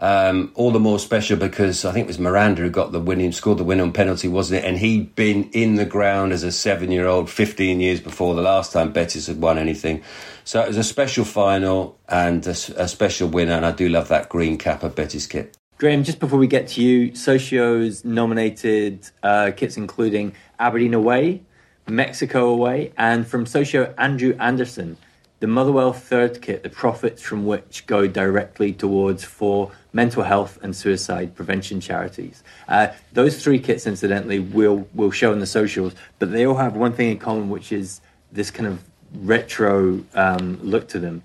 Um, 0.00 0.52
all 0.54 0.70
the 0.70 0.78
more 0.78 1.00
special 1.00 1.36
because 1.36 1.84
I 1.84 1.90
think 1.90 2.04
it 2.04 2.06
was 2.06 2.20
Miranda 2.20 2.62
who 2.62 2.70
got 2.70 2.92
the 2.92 3.00
winning, 3.00 3.32
scored 3.32 3.58
the 3.58 3.64
win 3.64 3.80
on 3.80 3.92
penalty, 3.92 4.28
wasn't 4.28 4.62
it? 4.62 4.68
And 4.68 4.78
he'd 4.78 5.16
been 5.16 5.50
in 5.50 5.74
the 5.74 5.84
ground 5.84 6.32
as 6.32 6.44
a 6.44 6.52
seven-year-old 6.52 7.28
15 7.28 7.80
years 7.80 8.00
before 8.00 8.36
the 8.36 8.42
last 8.42 8.72
time 8.72 8.92
Betis 8.92 9.26
had 9.26 9.40
won 9.40 9.58
anything. 9.58 10.02
So 10.44 10.62
it 10.62 10.68
was 10.68 10.76
a 10.76 10.84
special 10.84 11.24
final 11.24 11.98
and 12.08 12.46
a, 12.46 12.50
a 12.76 12.86
special 12.86 13.28
winner, 13.28 13.54
and 13.54 13.66
I 13.66 13.72
do 13.72 13.88
love 13.88 14.06
that 14.08 14.28
green 14.28 14.56
cap 14.56 14.84
of 14.84 14.94
Betis 14.94 15.26
kit. 15.26 15.56
Graham, 15.78 16.04
just 16.04 16.20
before 16.20 16.38
we 16.38 16.46
get 16.46 16.68
to 16.68 16.82
you, 16.82 17.10
Socio's 17.12 18.04
nominated 18.04 19.08
uh, 19.22 19.50
kits 19.56 19.76
including 19.76 20.32
Aberdeen 20.60 20.94
away, 20.94 21.42
Mexico 21.88 22.48
away, 22.50 22.92
and 22.96 23.26
from 23.26 23.46
Socio 23.46 23.94
Andrew 23.98 24.36
Anderson 24.38 24.96
the 25.40 25.46
Motherwell 25.46 25.92
third 25.92 26.42
kit, 26.42 26.62
the 26.62 26.68
profits 26.68 27.22
from 27.22 27.46
which 27.46 27.86
go 27.86 28.08
directly 28.08 28.72
towards 28.72 29.22
four 29.22 29.70
mental 29.92 30.22
health 30.22 30.58
and 30.62 30.74
suicide 30.74 31.34
prevention 31.34 31.80
charities. 31.80 32.42
Uh, 32.68 32.88
those 33.12 33.42
three 33.42 33.58
kits, 33.58 33.86
incidentally, 33.86 34.38
will 34.38 34.88
will 34.94 35.10
show 35.10 35.32
in 35.32 35.40
the 35.40 35.46
socials, 35.46 35.94
but 36.18 36.30
they 36.32 36.46
all 36.46 36.56
have 36.56 36.76
one 36.76 36.92
thing 36.92 37.10
in 37.10 37.18
common, 37.18 37.48
which 37.50 37.72
is 37.72 38.00
this 38.32 38.50
kind 38.50 38.66
of 38.66 38.82
retro 39.14 40.04
um, 40.14 40.58
look 40.62 40.88
to 40.88 40.98
them. 40.98 41.22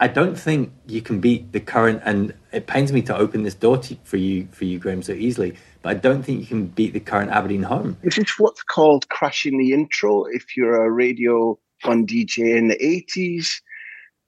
I 0.00 0.06
don't 0.06 0.38
think 0.38 0.72
you 0.86 1.02
can 1.02 1.18
beat 1.20 1.50
the 1.50 1.58
current, 1.58 2.02
and 2.04 2.32
it 2.52 2.68
pains 2.68 2.92
me 2.92 3.02
to 3.02 3.16
open 3.16 3.42
this 3.42 3.54
door 3.54 3.78
to, 3.78 3.96
for 4.04 4.16
you, 4.16 4.46
for 4.52 4.64
you, 4.64 4.78
Graham, 4.78 5.02
so 5.02 5.12
easily. 5.12 5.56
But 5.82 5.90
I 5.90 5.94
don't 5.94 6.22
think 6.22 6.38
you 6.40 6.46
can 6.46 6.66
beat 6.66 6.92
the 6.92 7.00
current 7.00 7.32
Aberdeen 7.32 7.64
home. 7.64 7.96
This 8.02 8.18
is 8.18 8.30
what's 8.38 8.62
called 8.62 9.08
crashing 9.08 9.58
the 9.58 9.72
intro. 9.72 10.24
If 10.24 10.56
you're 10.56 10.84
a 10.84 10.90
radio 10.90 11.58
fun 11.82 12.06
DJ 12.06 12.56
in 12.56 12.68
the 12.68 12.76
80s. 12.76 13.60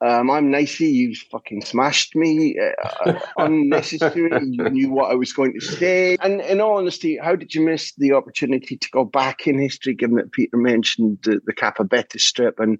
Um, 0.01 0.31
I'm 0.31 0.51
nicey. 0.51 0.87
You 0.87 1.15
fucking 1.31 1.63
smashed 1.63 2.17
me. 2.17 2.59
Uh, 2.59 3.19
unnecessary. 3.37 4.31
you 4.47 4.71
knew 4.71 4.91
what 4.91 5.11
I 5.11 5.15
was 5.15 5.33
going 5.33 5.53
to 5.53 5.61
say. 5.61 6.17
And 6.21 6.41
in 6.41 6.61
all 6.61 6.79
honesty, 6.79 7.19
how 7.23 7.37
did 7.37 7.55
you 7.55 7.65
miss 7.65 7.93
the 7.97 8.13
opportunity 8.13 8.77
to 8.77 8.89
go 8.91 9.05
back 9.05 9.47
in 9.47 9.59
history, 9.59 9.95
given 9.95 10.17
that 10.17 10.33
Peter 10.33 10.57
mentioned 10.57 11.19
the, 11.23 11.41
the 11.45 11.53
Kappa 11.53 11.85
Betis 11.85 12.25
strip 12.25 12.59
and 12.59 12.79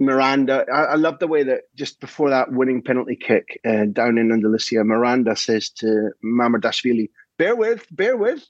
Miranda? 0.00 0.64
I, 0.72 0.82
I 0.84 0.94
love 0.94 1.18
the 1.18 1.28
way 1.28 1.42
that 1.42 1.62
just 1.74 2.00
before 2.00 2.30
that 2.30 2.52
winning 2.52 2.82
penalty 2.82 3.16
kick 3.16 3.60
uh, 3.66 3.84
down 3.92 4.16
in 4.18 4.32
Andalusia, 4.32 4.82
Miranda 4.84 5.36
says 5.36 5.70
to 5.78 6.10
Mamardashvili, 6.24 7.10
bear 7.38 7.54
with, 7.54 7.86
bear 7.90 8.16
with 8.16 8.44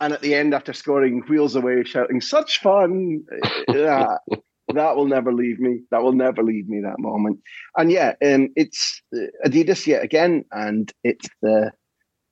and 0.00 0.12
at 0.12 0.20
the 0.20 0.34
end, 0.34 0.54
after 0.54 0.72
scoring, 0.72 1.22
wheels 1.28 1.54
away, 1.56 1.84
shouting, 1.84 2.20
"Such 2.20 2.60
fun!" 2.60 3.24
yeah, 3.68 4.16
that 4.72 4.96
will 4.96 5.06
never 5.06 5.32
leave 5.32 5.60
me. 5.60 5.80
That 5.90 6.02
will 6.02 6.12
never 6.12 6.42
leave 6.42 6.68
me. 6.68 6.80
That 6.80 6.98
moment, 6.98 7.40
and 7.76 7.90
yeah, 7.90 8.14
um, 8.24 8.48
it's 8.56 9.02
uh, 9.14 9.26
Adidas 9.46 9.86
yet 9.86 10.02
again, 10.02 10.44
and 10.52 10.92
it's 11.02 11.28
the 11.42 11.72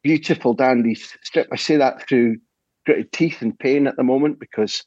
beautiful 0.02 0.54
dandy 0.54 0.94
strip. 0.94 1.48
I 1.52 1.56
say 1.56 1.76
that 1.76 2.08
through 2.08 2.38
gritted 2.86 3.12
teeth 3.12 3.42
and 3.42 3.58
pain 3.58 3.86
at 3.86 3.96
the 3.96 4.02
moment 4.02 4.40
because 4.40 4.84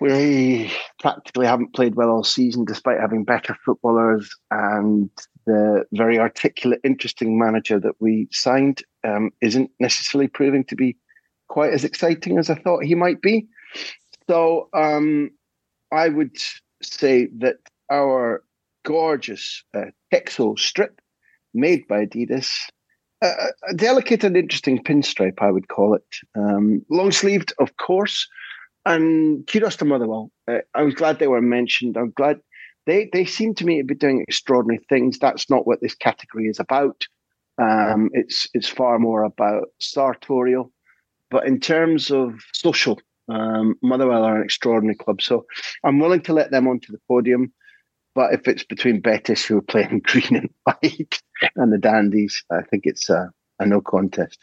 we 0.00 0.70
practically 1.00 1.46
haven't 1.46 1.74
played 1.74 1.96
well 1.96 2.10
all 2.10 2.24
season, 2.24 2.64
despite 2.64 3.00
having 3.00 3.24
better 3.24 3.56
footballers 3.64 4.30
and 4.50 5.10
the 5.46 5.84
very 5.92 6.18
articulate, 6.18 6.80
interesting 6.84 7.38
manager 7.38 7.80
that 7.80 7.94
we 8.00 8.28
signed 8.30 8.82
um, 9.04 9.30
isn't 9.40 9.70
necessarily 9.80 10.28
proving 10.28 10.64
to 10.64 10.76
be 10.76 10.96
quite 11.48 11.72
as 11.72 11.84
exciting 11.84 12.38
as 12.38 12.50
I 12.50 12.54
thought 12.54 12.84
he 12.84 12.94
might 12.94 13.20
be. 13.22 13.48
So 14.28 14.68
um, 14.74 15.30
I 15.92 16.08
would 16.08 16.36
say 16.82 17.28
that 17.38 17.56
our 17.90 18.42
gorgeous 18.84 19.62
uh, 19.74 19.86
Texo 20.12 20.58
strip 20.58 21.00
made 21.54 21.86
by 21.88 22.06
Adidas, 22.06 22.50
uh, 23.22 23.32
a 23.68 23.74
delicate 23.74 24.24
and 24.24 24.36
interesting 24.36 24.82
pinstripe, 24.82 25.40
I 25.40 25.50
would 25.50 25.68
call 25.68 25.94
it. 25.94 26.06
Um, 26.36 26.84
long 26.90 27.10
sleeved, 27.10 27.52
of 27.58 27.76
course. 27.76 28.28
And 28.86 29.46
kudos 29.46 29.76
to 29.76 29.84
Motherwell. 29.84 30.30
Uh, 30.46 30.58
I 30.74 30.82
was 30.82 30.94
glad 30.94 31.18
they 31.18 31.26
were 31.26 31.42
mentioned. 31.42 31.96
I'm 31.96 32.12
glad 32.12 32.40
they, 32.86 33.10
they 33.12 33.24
seem 33.24 33.54
to 33.56 33.66
me 33.66 33.78
to 33.78 33.84
be 33.84 33.94
doing 33.94 34.22
extraordinary 34.26 34.82
things. 34.88 35.18
That's 35.18 35.50
not 35.50 35.66
what 35.66 35.80
this 35.82 35.94
category 35.94 36.46
is 36.46 36.60
about. 36.60 37.04
Um, 37.60 38.08
it's 38.12 38.48
it's 38.54 38.68
far 38.68 38.98
more 38.98 39.24
about 39.24 39.68
sartorial. 39.80 40.72
But 41.30 41.46
in 41.46 41.60
terms 41.60 42.10
of 42.10 42.40
social 42.52 43.00
um, 43.28 43.76
Motherwell 43.82 44.24
are 44.24 44.36
an 44.36 44.44
extraordinary 44.44 44.96
club, 44.96 45.22
so 45.22 45.46
I'm 45.84 45.98
willing 45.98 46.22
to 46.22 46.32
let 46.32 46.50
them 46.50 46.66
onto 46.66 46.92
the 46.92 47.00
podium. 47.08 47.52
But 48.14 48.34
if 48.34 48.48
it's 48.48 48.64
between 48.64 49.00
Betis, 49.00 49.44
who 49.44 49.58
are 49.58 49.62
playing 49.62 50.00
green 50.04 50.36
and 50.36 50.50
white, 50.64 51.20
and 51.56 51.72
the 51.72 51.78
Dandies, 51.78 52.44
I 52.50 52.62
think 52.62 52.84
it's 52.84 53.08
a, 53.10 53.30
a 53.58 53.66
no 53.66 53.80
contest. 53.80 54.38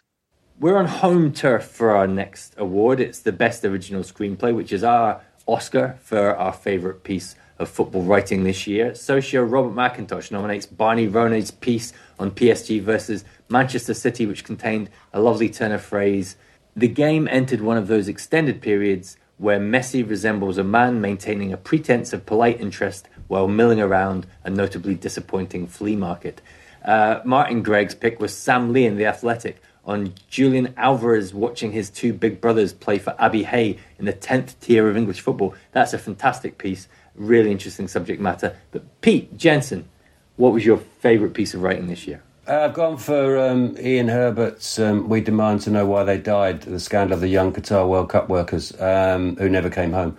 We're 0.59 0.77
on 0.77 0.85
home 0.85 1.33
turf 1.33 1.65
for 1.65 1.91
our 1.91 2.07
next 2.07 2.55
award. 2.57 3.01
It's 3.01 3.19
the 3.19 3.33
Best 3.33 3.65
Original 3.65 4.03
Screenplay, 4.03 4.55
which 4.55 4.71
is 4.71 4.83
our 4.83 5.21
Oscar 5.47 5.99
for 6.01 6.35
our 6.35 6.53
favourite 6.53 7.03
piece 7.03 7.35
of 7.59 7.69
football 7.69 8.03
writing 8.03 8.43
this 8.43 8.67
year. 8.67 8.95
Socio 8.95 9.43
Robert 9.43 9.75
McIntosh 9.75 10.31
nominates 10.31 10.65
Barney 10.65 11.07
Ronay's 11.07 11.51
piece 11.51 11.93
on 12.19 12.31
PSG 12.31 12.81
versus 12.81 13.25
Manchester 13.49 13.93
City, 13.93 14.25
which 14.25 14.43
contained 14.43 14.89
a 15.13 15.19
lovely 15.19 15.49
turn 15.49 15.71
of 15.71 15.81
phrase 15.81 16.35
the 16.75 16.87
game 16.87 17.27
entered 17.31 17.61
one 17.61 17.77
of 17.77 17.87
those 17.87 18.07
extended 18.07 18.61
periods 18.61 19.17
where 19.37 19.59
Messi 19.59 20.07
resembles 20.07 20.57
a 20.57 20.63
man 20.63 20.99
maintaining 20.99 21.53
a 21.53 21.57
pretense 21.57 22.13
of 22.13 22.25
polite 22.25 22.59
interest 22.59 23.07
while 23.27 23.47
milling 23.47 23.79
around 23.79 24.25
a 24.43 24.49
notably 24.49 24.95
disappointing 24.95 25.67
flea 25.67 25.95
market. 25.95 26.41
Uh, 26.83 27.19
Martin 27.23 27.63
Gregg's 27.63 27.95
pick 27.95 28.19
was 28.19 28.35
Sam 28.35 28.71
Lee 28.71 28.85
in 28.85 28.97
The 28.97 29.05
Athletic 29.05 29.61
on 29.85 30.13
Julian 30.29 30.73
Alvarez 30.77 31.33
watching 31.33 31.71
his 31.71 31.89
two 31.89 32.11
big 32.11 32.41
brothers 32.41 32.73
play 32.73 32.97
for 32.97 33.15
Abbey 33.19 33.43
Hey 33.43 33.77
in 33.97 34.05
the 34.05 34.13
10th 34.13 34.59
tier 34.59 34.89
of 34.89 34.97
English 34.97 35.21
football. 35.21 35.55
That's 35.71 35.93
a 35.93 35.97
fantastic 35.97 36.57
piece, 36.57 36.87
really 37.15 37.51
interesting 37.51 37.87
subject 37.87 38.21
matter. 38.21 38.55
But 38.71 39.01
Pete 39.01 39.37
Jenson, 39.37 39.87
what 40.35 40.53
was 40.53 40.65
your 40.65 40.77
favourite 40.77 41.33
piece 41.33 41.53
of 41.53 41.61
writing 41.61 41.87
this 41.87 42.07
year? 42.07 42.21
Uh, 42.47 42.65
I've 42.65 42.75
gone 42.75 42.97
for 42.97 43.39
um, 43.39 43.75
Ian 43.79 44.07
Herbert's 44.07 44.77
um, 44.77 45.09
We 45.09 45.19
Demand 45.19 45.61
to 45.61 45.71
Know 45.71 45.87
Why 45.87 46.03
They 46.03 46.19
Died, 46.19 46.61
the 46.61 46.79
scandal 46.79 47.15
of 47.15 47.21
the 47.21 47.27
young 47.27 47.51
Qatar 47.51 47.89
World 47.89 48.09
Cup 48.09 48.29
workers 48.29 48.79
um, 48.79 49.35
who 49.37 49.49
never 49.49 49.71
came 49.71 49.93
home. 49.93 50.15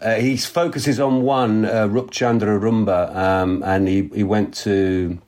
Uh, 0.00 0.16
he 0.16 0.36
focuses 0.36 0.98
on 0.98 1.22
one, 1.22 1.64
uh, 1.64 1.86
Rupchandra 1.86 2.58
Rumba, 2.58 3.14
um, 3.14 3.62
and 3.62 3.86
he, 3.86 4.10
he 4.12 4.24
went 4.24 4.54
to 4.54 5.18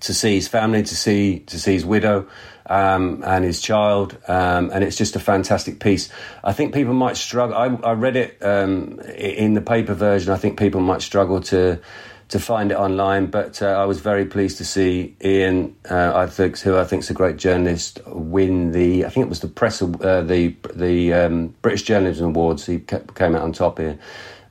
to 0.00 0.12
see 0.12 0.34
his 0.34 0.48
family, 0.48 0.82
to 0.82 0.96
see 0.96 1.38
to 1.40 1.58
see 1.58 1.74
his 1.74 1.86
widow 1.86 2.26
um, 2.68 3.22
and 3.24 3.44
his 3.44 3.60
child, 3.60 4.18
um, 4.26 4.70
and 4.72 4.82
it's 4.82 4.96
just 4.96 5.14
a 5.14 5.20
fantastic 5.20 5.78
piece. 5.78 6.08
I 6.42 6.52
think 6.52 6.74
people 6.74 6.94
might 6.94 7.16
struggle. 7.16 7.56
I, 7.56 7.66
I 7.88 7.92
read 7.92 8.16
it 8.16 8.42
um, 8.42 8.98
in 9.16 9.54
the 9.54 9.60
paper 9.60 9.94
version. 9.94 10.32
I 10.32 10.36
think 10.36 10.58
people 10.58 10.80
might 10.80 11.02
struggle 11.02 11.40
to 11.42 11.80
to 12.28 12.40
find 12.40 12.72
it 12.72 12.76
online. 12.76 13.26
But 13.26 13.62
uh, 13.62 13.66
I 13.66 13.84
was 13.84 14.00
very 14.00 14.24
pleased 14.24 14.58
to 14.58 14.64
see 14.64 15.14
Ian, 15.24 15.76
uh, 15.90 16.12
I 16.14 16.26
think, 16.26 16.58
who 16.60 16.76
I 16.76 16.84
think 16.84 17.02
is 17.02 17.10
a 17.10 17.14
great 17.14 17.36
journalist, 17.36 18.00
win 18.06 18.72
the. 18.72 19.04
I 19.04 19.08
think 19.08 19.26
it 19.26 19.28
was 19.28 19.40
the 19.40 19.48
press, 19.48 19.82
uh, 19.82 20.22
the 20.22 20.54
the 20.74 21.12
um, 21.12 21.54
British 21.62 21.82
Journalism 21.82 22.26
Awards. 22.28 22.66
He 22.66 22.78
came 22.80 23.34
out 23.36 23.42
on 23.42 23.52
top 23.52 23.78
here 23.78 23.98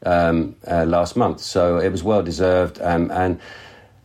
um, 0.06 0.56
uh, 0.68 0.86
last 0.86 1.16
month, 1.16 1.42
so 1.42 1.78
it 1.78 1.90
was 1.90 2.04
well 2.04 2.24
deserved. 2.24 2.82
Um, 2.82 3.12
and 3.12 3.40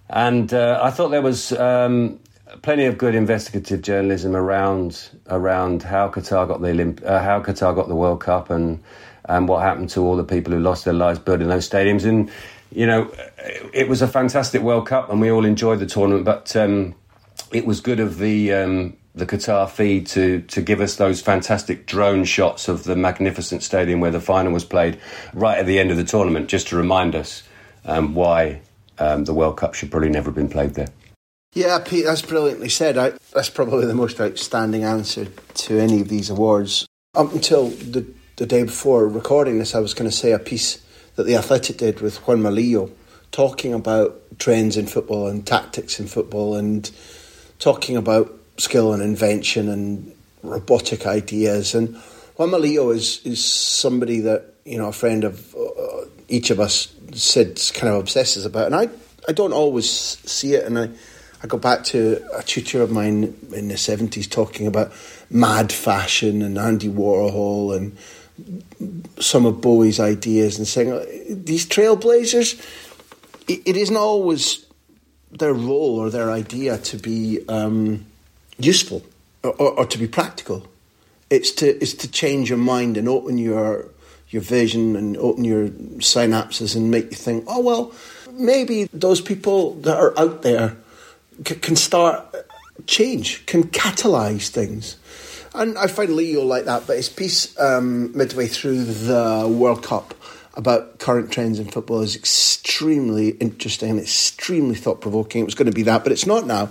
and 0.08 0.52
uh, 0.52 0.80
I 0.82 0.90
thought 0.90 1.08
there 1.08 1.22
was. 1.22 1.52
Um, 1.52 2.20
plenty 2.62 2.84
of 2.84 2.98
good 2.98 3.14
investigative 3.14 3.80
journalism 3.80 4.34
around 4.34 5.08
around 5.28 5.84
how 5.84 6.08
Qatar 6.08 6.48
got 6.48 6.60
the 6.60 6.66
Olymp- 6.66 7.04
uh, 7.04 7.22
how 7.22 7.40
Qatar 7.40 7.76
got 7.76 7.86
the 7.86 7.94
World 7.94 8.20
Cup 8.20 8.50
and 8.50 8.82
and 9.26 9.48
what 9.48 9.62
happened 9.62 9.88
to 9.90 10.00
all 10.00 10.16
the 10.16 10.24
people 10.24 10.52
who 10.52 10.58
lost 10.58 10.84
their 10.84 10.94
lives 10.94 11.20
building 11.20 11.48
those 11.48 11.68
stadiums 11.68 12.04
and 12.04 12.28
you 12.70 12.86
know, 12.86 13.12
it 13.72 13.88
was 13.88 14.02
a 14.02 14.08
fantastic 14.08 14.62
World 14.62 14.86
Cup 14.86 15.10
and 15.10 15.20
we 15.20 15.30
all 15.30 15.44
enjoyed 15.44 15.80
the 15.80 15.86
tournament, 15.86 16.24
but 16.24 16.54
um, 16.56 16.94
it 17.52 17.66
was 17.66 17.80
good 17.80 18.00
of 18.00 18.18
the 18.18 18.52
um, 18.52 18.96
the 19.14 19.26
Qatar 19.26 19.68
feed 19.68 20.06
to 20.08 20.42
to 20.42 20.62
give 20.62 20.80
us 20.80 20.96
those 20.96 21.20
fantastic 21.20 21.86
drone 21.86 22.24
shots 22.24 22.68
of 22.68 22.84
the 22.84 22.96
magnificent 22.96 23.62
stadium 23.62 24.00
where 24.00 24.12
the 24.12 24.20
final 24.20 24.52
was 24.52 24.64
played 24.64 25.00
right 25.34 25.58
at 25.58 25.66
the 25.66 25.78
end 25.78 25.90
of 25.90 25.96
the 25.96 26.04
tournament, 26.04 26.48
just 26.48 26.68
to 26.68 26.76
remind 26.76 27.14
us 27.14 27.42
um, 27.84 28.14
why 28.14 28.60
um, 28.98 29.24
the 29.24 29.34
World 29.34 29.56
Cup 29.56 29.74
should 29.74 29.90
probably 29.90 30.10
never 30.10 30.26
have 30.26 30.36
been 30.36 30.48
played 30.48 30.74
there. 30.74 30.88
Yeah, 31.52 31.80
Pete, 31.84 32.04
that's 32.04 32.22
brilliantly 32.22 32.68
said. 32.68 32.96
I, 32.96 33.12
that's 33.34 33.50
probably 33.50 33.86
the 33.86 33.94
most 33.94 34.20
outstanding 34.20 34.84
answer 34.84 35.24
to 35.24 35.78
any 35.80 36.00
of 36.00 36.08
these 36.08 36.30
awards. 36.30 36.86
Up 37.16 37.32
until 37.32 37.70
the, 37.70 38.06
the 38.36 38.46
day 38.46 38.62
before 38.62 39.08
recording 39.08 39.58
this, 39.58 39.74
I 39.74 39.80
was 39.80 39.92
going 39.92 40.08
to 40.08 40.16
say 40.16 40.30
a 40.30 40.38
piece 40.38 40.80
that 41.20 41.26
the 41.26 41.36
Athletic 41.36 41.76
did 41.76 42.00
with 42.00 42.18
Juanma 42.22 42.50
Lillo, 42.50 42.90
talking 43.30 43.74
about 43.74 44.22
trends 44.38 44.78
in 44.78 44.86
football 44.86 45.26
and 45.26 45.46
tactics 45.46 46.00
in 46.00 46.06
football 46.06 46.54
and 46.56 46.90
talking 47.58 47.98
about 47.98 48.32
skill 48.56 48.94
and 48.94 49.02
invention 49.02 49.68
and 49.68 50.14
robotic 50.42 51.04
ideas. 51.04 51.74
And 51.74 51.94
Juanma 52.38 52.58
Lillo 52.58 52.88
is, 52.88 53.20
is 53.26 53.44
somebody 53.44 54.20
that, 54.20 54.54
you 54.64 54.78
know, 54.78 54.88
a 54.88 54.92
friend 54.92 55.24
of 55.24 55.54
uh, 55.54 56.06
each 56.28 56.48
of 56.48 56.58
us 56.58 56.90
said 57.12 57.60
kind 57.74 57.92
of 57.92 58.00
obsesses 58.00 58.46
about. 58.46 58.72
And 58.72 58.74
I, 58.74 58.88
I 59.28 59.32
don't 59.32 59.52
always 59.52 59.90
see 59.90 60.54
it. 60.54 60.64
And 60.64 60.78
I, 60.78 60.88
I 61.42 61.46
go 61.48 61.58
back 61.58 61.84
to 61.84 62.26
a 62.34 62.42
tutor 62.42 62.80
of 62.80 62.90
mine 62.90 63.36
in 63.52 63.68
the 63.68 63.74
70s 63.74 64.30
talking 64.30 64.66
about 64.66 64.90
mad 65.28 65.70
fashion 65.70 66.40
and 66.40 66.56
Andy 66.56 66.88
Warhol 66.88 67.76
and 67.76 67.94
some 69.18 69.46
of 69.46 69.60
Bowie's 69.60 70.00
ideas 70.00 70.58
and 70.58 70.66
saying 70.66 71.44
these 71.44 71.66
trailblazers, 71.66 72.58
it, 73.48 73.62
it 73.66 73.76
isn't 73.76 73.96
always 73.96 74.66
their 75.30 75.54
role 75.54 75.98
or 75.98 76.10
their 76.10 76.30
idea 76.30 76.78
to 76.78 76.96
be 76.96 77.40
um, 77.48 78.06
useful 78.58 79.02
or, 79.42 79.52
or, 79.52 79.86
to 79.86 79.98
be 79.98 80.06
practical. 80.06 80.66
It's 81.30 81.52
to 81.52 81.66
it's 81.80 81.94
to 81.94 82.10
change 82.10 82.48
your 82.48 82.58
mind 82.58 82.96
and 82.96 83.08
open 83.08 83.38
your 83.38 83.86
your 84.28 84.42
vision 84.42 84.96
and 84.96 85.16
open 85.16 85.44
your 85.44 85.68
synapses 85.98 86.76
and 86.76 86.90
make 86.90 87.10
you 87.10 87.16
think, 87.16 87.44
oh 87.46 87.60
well, 87.60 87.92
maybe 88.32 88.88
those 88.92 89.20
people 89.20 89.74
that 89.74 89.96
are 89.96 90.18
out 90.18 90.42
there 90.42 90.76
c- 91.46 91.54
can 91.56 91.76
start 91.76 92.34
change, 92.86 93.44
can 93.46 93.64
catalyze 93.64 94.48
things. 94.48 94.96
And 95.54 95.76
I 95.76 95.88
find 95.88 96.14
Leo 96.14 96.42
like 96.42 96.66
that, 96.66 96.86
but 96.86 96.96
his 96.96 97.08
piece 97.08 97.58
um, 97.58 98.16
midway 98.16 98.46
through 98.46 98.84
the 98.84 99.48
World 99.48 99.82
Cup 99.82 100.14
about 100.54 100.98
current 100.98 101.32
trends 101.32 101.58
in 101.58 101.66
football 101.66 102.00
is 102.02 102.14
extremely 102.14 103.30
interesting 103.30 103.90
and 103.90 104.00
extremely 104.00 104.74
thought 104.74 105.00
provoking. 105.00 105.42
It 105.42 105.44
was 105.44 105.54
going 105.54 105.70
to 105.70 105.74
be 105.74 105.82
that, 105.84 106.02
but 106.02 106.12
it's 106.12 106.26
not 106.26 106.46
now. 106.46 106.68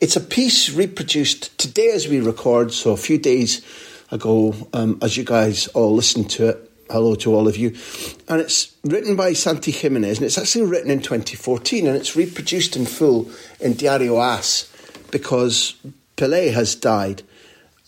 It's 0.00 0.16
a 0.16 0.20
piece 0.20 0.70
reproduced 0.70 1.56
today 1.58 1.90
as 1.90 2.08
we 2.08 2.20
record, 2.20 2.72
so 2.72 2.92
a 2.92 2.96
few 2.96 3.18
days 3.18 3.64
ago, 4.10 4.54
um, 4.72 4.98
as 5.02 5.16
you 5.16 5.24
guys 5.24 5.68
all 5.68 5.94
listen 5.94 6.24
to 6.24 6.48
it. 6.48 6.70
Hello 6.90 7.14
to 7.16 7.34
all 7.34 7.46
of 7.46 7.58
you. 7.58 7.76
And 8.28 8.40
it's 8.40 8.74
written 8.82 9.14
by 9.14 9.34
Santi 9.34 9.72
Gimenez, 9.72 10.18
and 10.18 10.26
it's 10.26 10.38
actually 10.38 10.64
written 10.64 10.90
in 10.90 11.00
2014, 11.00 11.86
and 11.86 11.94
it's 11.94 12.16
reproduced 12.16 12.76
in 12.76 12.86
full 12.86 13.30
in 13.60 13.74
Diario 13.74 14.18
AS 14.18 14.72
because 15.10 15.74
Pele 16.16 16.48
has 16.48 16.74
died. 16.74 17.22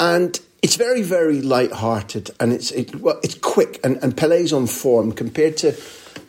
And 0.01 0.41
it's 0.63 0.77
very, 0.77 1.03
very 1.03 1.41
light-hearted, 1.43 2.31
and 2.41 2.53
it's 2.53 2.71
it, 2.71 2.97
well, 2.97 3.21
it's 3.23 3.35
quick, 3.35 3.79
and, 3.85 4.03
and 4.03 4.17
Pele's 4.17 4.53
on 4.53 4.67
form 4.67 5.13
compared 5.13 5.57
to 5.59 5.77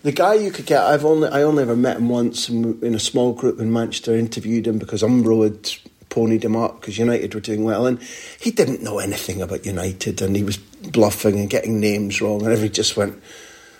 the 0.03 0.11
guy 0.11 0.33
you 0.33 0.51
could 0.51 0.65
get. 0.65 0.83
I've 0.83 1.05
only 1.05 1.29
I 1.29 1.41
only 1.43 1.63
ever 1.63 1.75
met 1.75 1.97
him 1.97 2.09
once 2.09 2.49
in 2.49 2.95
a 2.95 2.99
small 2.99 3.33
group 3.33 3.59
in 3.59 3.71
Manchester. 3.71 4.15
Interviewed 4.15 4.67
him 4.67 4.77
because 4.77 5.03
Umbro 5.03 5.43
had 5.43 5.63
ponied 6.09 6.43
him 6.43 6.55
up 6.55 6.81
because 6.81 6.97
United 6.97 7.33
were 7.33 7.41
doing 7.41 7.63
well, 7.63 7.85
and 7.85 8.01
he 8.39 8.51
didn't 8.51 8.83
know 8.83 8.99
anything 8.99 9.41
about 9.41 9.65
United, 9.65 10.21
and 10.21 10.35
he 10.35 10.43
was 10.43 10.57
bluffing 10.57 11.39
and 11.39 11.49
getting 11.49 11.79
names 11.79 12.21
wrong, 12.21 12.41
and 12.41 12.51
everybody 12.51 12.73
just 12.73 12.97
went, 12.97 13.21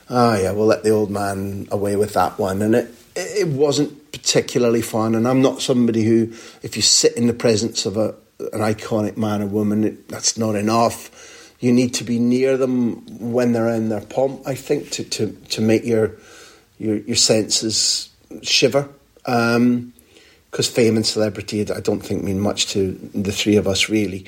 "Oh 0.09 0.35
yeah, 0.35 0.51
we'll 0.51 0.67
let 0.67 0.83
the 0.83 0.91
old 0.91 1.11
man 1.11 1.67
away 1.71 1.95
with 1.95 2.13
that 2.13 2.39
one," 2.39 2.61
and 2.61 2.75
it 2.75 2.93
it 3.15 3.47
wasn't 3.47 4.11
particularly 4.11 4.81
fun. 4.81 5.15
And 5.15 5.27
I'm 5.27 5.41
not 5.41 5.61
somebody 5.61 6.03
who, 6.03 6.31
if 6.61 6.75
you 6.75 6.81
sit 6.81 7.17
in 7.17 7.27
the 7.27 7.33
presence 7.33 7.85
of 7.85 7.97
a 7.97 8.15
an 8.53 8.59
iconic 8.59 9.17
man 9.17 9.41
or 9.41 9.47
woman, 9.47 10.03
that's 10.07 10.37
not 10.37 10.55
enough. 10.55 11.53
You 11.59 11.71
need 11.71 11.93
to 11.95 12.03
be 12.03 12.19
near 12.19 12.57
them 12.57 13.05
when 13.19 13.53
they're 13.53 13.69
in 13.69 13.89
their 13.89 14.01
pomp. 14.01 14.47
I 14.47 14.55
think 14.55 14.89
to 14.91 15.03
to, 15.03 15.31
to 15.49 15.61
make 15.61 15.85
your 15.85 16.17
your 16.79 16.97
your 16.97 17.15
senses 17.15 18.09
shiver. 18.41 18.89
Because 19.23 19.57
um, 19.57 19.93
fame 20.73 20.95
and 20.95 21.05
celebrity, 21.05 21.61
I 21.71 21.79
don't 21.79 22.01
think 22.01 22.23
mean 22.23 22.39
much 22.39 22.67
to 22.67 22.93
the 23.13 23.31
three 23.31 23.57
of 23.57 23.67
us 23.67 23.89
really. 23.89 24.25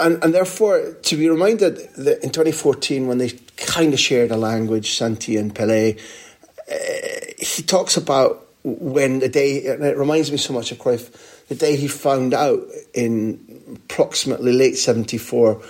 And, 0.00 0.22
and 0.24 0.34
therefore, 0.34 0.94
to 1.02 1.16
be 1.16 1.28
reminded 1.28 1.76
that 1.94 2.24
in 2.24 2.30
2014, 2.30 3.06
when 3.06 3.18
they 3.18 3.30
kind 3.56 3.92
of 3.92 4.00
shared 4.00 4.32
a 4.32 4.36
language, 4.36 4.96
Santi 4.96 5.36
and 5.36 5.54
Pele, 5.54 5.94
uh, 5.94 6.74
he 7.38 7.62
talks 7.62 7.96
about 7.96 8.48
when 8.64 9.20
the 9.20 9.28
day, 9.28 9.66
and 9.66 9.84
it 9.84 9.96
reminds 9.96 10.32
me 10.32 10.38
so 10.38 10.52
much 10.52 10.72
of 10.72 10.78
Cruyff, 10.78 11.33
the 11.48 11.54
day 11.54 11.76
he 11.76 11.88
found 11.88 12.34
out 12.34 12.62
in 12.94 13.76
approximately 13.88 14.52
late 14.52 14.76
74 14.76 15.60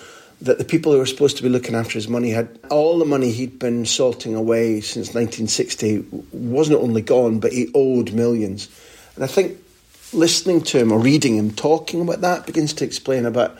that 0.43 0.59
the 0.59 0.65
people 0.65 0.93
who 0.93 0.99
were 0.99 1.07
supposed 1.07 1.37
to 1.39 1.43
be 1.43 1.49
looking 1.49 1.75
after 1.75 1.95
his 1.95 2.09
money 2.09 2.31
had 2.31 2.59
all 2.71 2.99
the 2.99 3.05
money 3.05 3.31
he'd 3.31 3.59
been 3.59 3.87
salting 3.87 4.35
away 4.35 4.81
since 4.81 5.09
1960 5.15 6.05
wasn't 6.33 6.79
only 6.79 7.03
gone, 7.03 7.41
but 7.41 7.53
he 7.53 7.71
owed 7.75 8.13
millions. 8.13 8.69
And 9.15 9.25
I 9.25 9.27
think 9.27 9.59
listening 10.13 10.61
to 10.63 10.79
him 10.79 10.93
or 10.93 10.99
reading 10.99 11.37
him 11.37 11.51
talking 11.51 12.01
about 12.01 12.21
that 12.21 12.47
begins 12.47 12.75
to 12.75 12.85
explain 12.85 13.27
about 13.27 13.59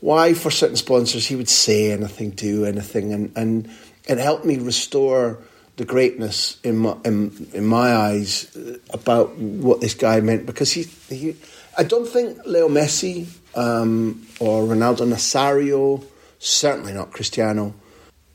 why, 0.00 0.34
for 0.34 0.50
certain 0.50 0.76
sponsors, 0.76 1.26
he 1.26 1.36
would 1.36 1.48
say 1.48 1.92
anything, 1.92 2.30
do 2.30 2.64
anything, 2.64 3.12
and, 3.12 3.32
and 3.36 3.70
it 4.08 4.18
helped 4.18 4.44
me 4.44 4.58
restore 4.58 5.38
the 5.76 5.84
greatness 5.84 6.60
in 6.62 6.78
my, 6.78 6.96
in, 7.04 7.48
in 7.54 7.64
my 7.64 7.94
eyes 7.94 8.56
about 8.90 9.36
what 9.36 9.80
this 9.80 9.94
guy 9.94 10.20
meant 10.20 10.46
because 10.46 10.72
he, 10.72 10.82
he 11.08 11.36
I 11.76 11.84
don't 11.84 12.06
think 12.06 12.38
Leo 12.44 12.68
Messi 12.68 13.26
um, 13.54 14.26
or 14.38 14.64
Ronaldo 14.64 15.08
Nazario, 15.08 16.04
certainly 16.38 16.92
not 16.92 17.12
Cristiano, 17.12 17.74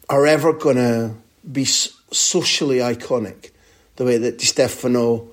are 0.10 0.26
ever 0.26 0.54
going 0.54 0.78
to 0.78 1.14
be 1.50 1.66
socially 1.66 2.78
iconic 2.78 3.52
the 3.98 4.06
way 4.06 4.18
that 4.18 4.40
Di 4.40 4.46
Stefano 4.46 5.28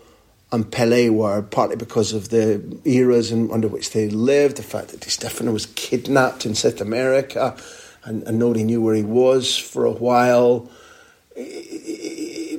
and 0.53 0.71
Pele 0.71 1.09
were, 1.09 1.43
partly 1.43 1.77
because 1.77 2.13
of 2.13 2.29
the 2.29 2.79
eras 2.85 3.33
in, 3.33 3.51
under 3.51 3.69
which 3.69 3.91
they 3.93 4.09
lived, 4.09 4.57
the 4.57 4.63
fact 4.63 4.89
that 4.89 5.01
Di 5.01 5.09
Stefano 5.09 5.53
was 5.53 5.67
kidnapped 5.67 6.45
in 6.45 6.55
South 6.55 6.81
America 6.81 7.57
and, 8.05 8.23
and 8.25 8.39
nobody 8.39 8.65
knew 8.65 8.83
where 8.83 8.95
he 8.95 9.03
was 9.03 9.57
for 9.57 9.87
a 9.87 9.93
while 9.93 10.71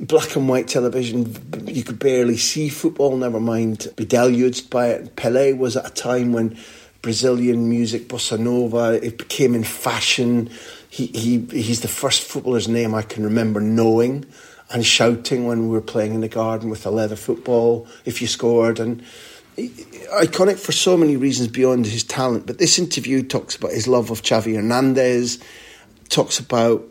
black 0.06 0.36
and 0.36 0.48
white 0.48 0.68
television, 0.68 1.34
you 1.66 1.82
could 1.82 1.98
barely 1.98 2.36
see 2.36 2.68
football, 2.68 3.16
never 3.16 3.40
mind 3.40 3.88
be 3.96 4.04
deluged 4.04 4.70
by 4.70 4.88
it. 4.88 5.16
Pele 5.16 5.52
was 5.52 5.76
at 5.76 5.86
a 5.86 5.90
time 5.92 6.32
when 6.32 6.56
Brazilian 7.02 7.68
music, 7.68 8.08
bossa 8.08 8.38
nova, 8.38 8.98
it 9.02 9.18
became 9.18 9.54
in 9.54 9.64
fashion. 9.64 10.50
He, 10.88 11.06
he, 11.06 11.38
he's 11.50 11.80
the 11.80 11.88
first 11.88 12.22
footballer's 12.22 12.68
name 12.68 12.94
I 12.94 13.02
can 13.02 13.24
remember 13.24 13.60
knowing 13.60 14.24
and 14.70 14.84
shouting 14.84 15.46
when 15.46 15.62
we 15.62 15.68
were 15.68 15.80
playing 15.80 16.14
in 16.14 16.20
the 16.20 16.28
garden 16.28 16.70
with 16.70 16.84
a 16.86 16.90
leather 16.90 17.16
football 17.16 17.86
if 18.04 18.20
you 18.20 18.26
scored. 18.26 18.80
And 18.80 19.02
iconic 19.56 20.58
for 20.58 20.72
so 20.72 20.96
many 20.96 21.16
reasons 21.16 21.48
beyond 21.48 21.86
his 21.86 22.04
talent. 22.04 22.46
But 22.46 22.58
this 22.58 22.78
interview 22.78 23.22
talks 23.22 23.56
about 23.56 23.72
his 23.72 23.86
love 23.86 24.10
of 24.10 24.22
Xavi 24.22 24.56
Hernandez, 24.56 25.38
talks 26.08 26.38
about 26.38 26.84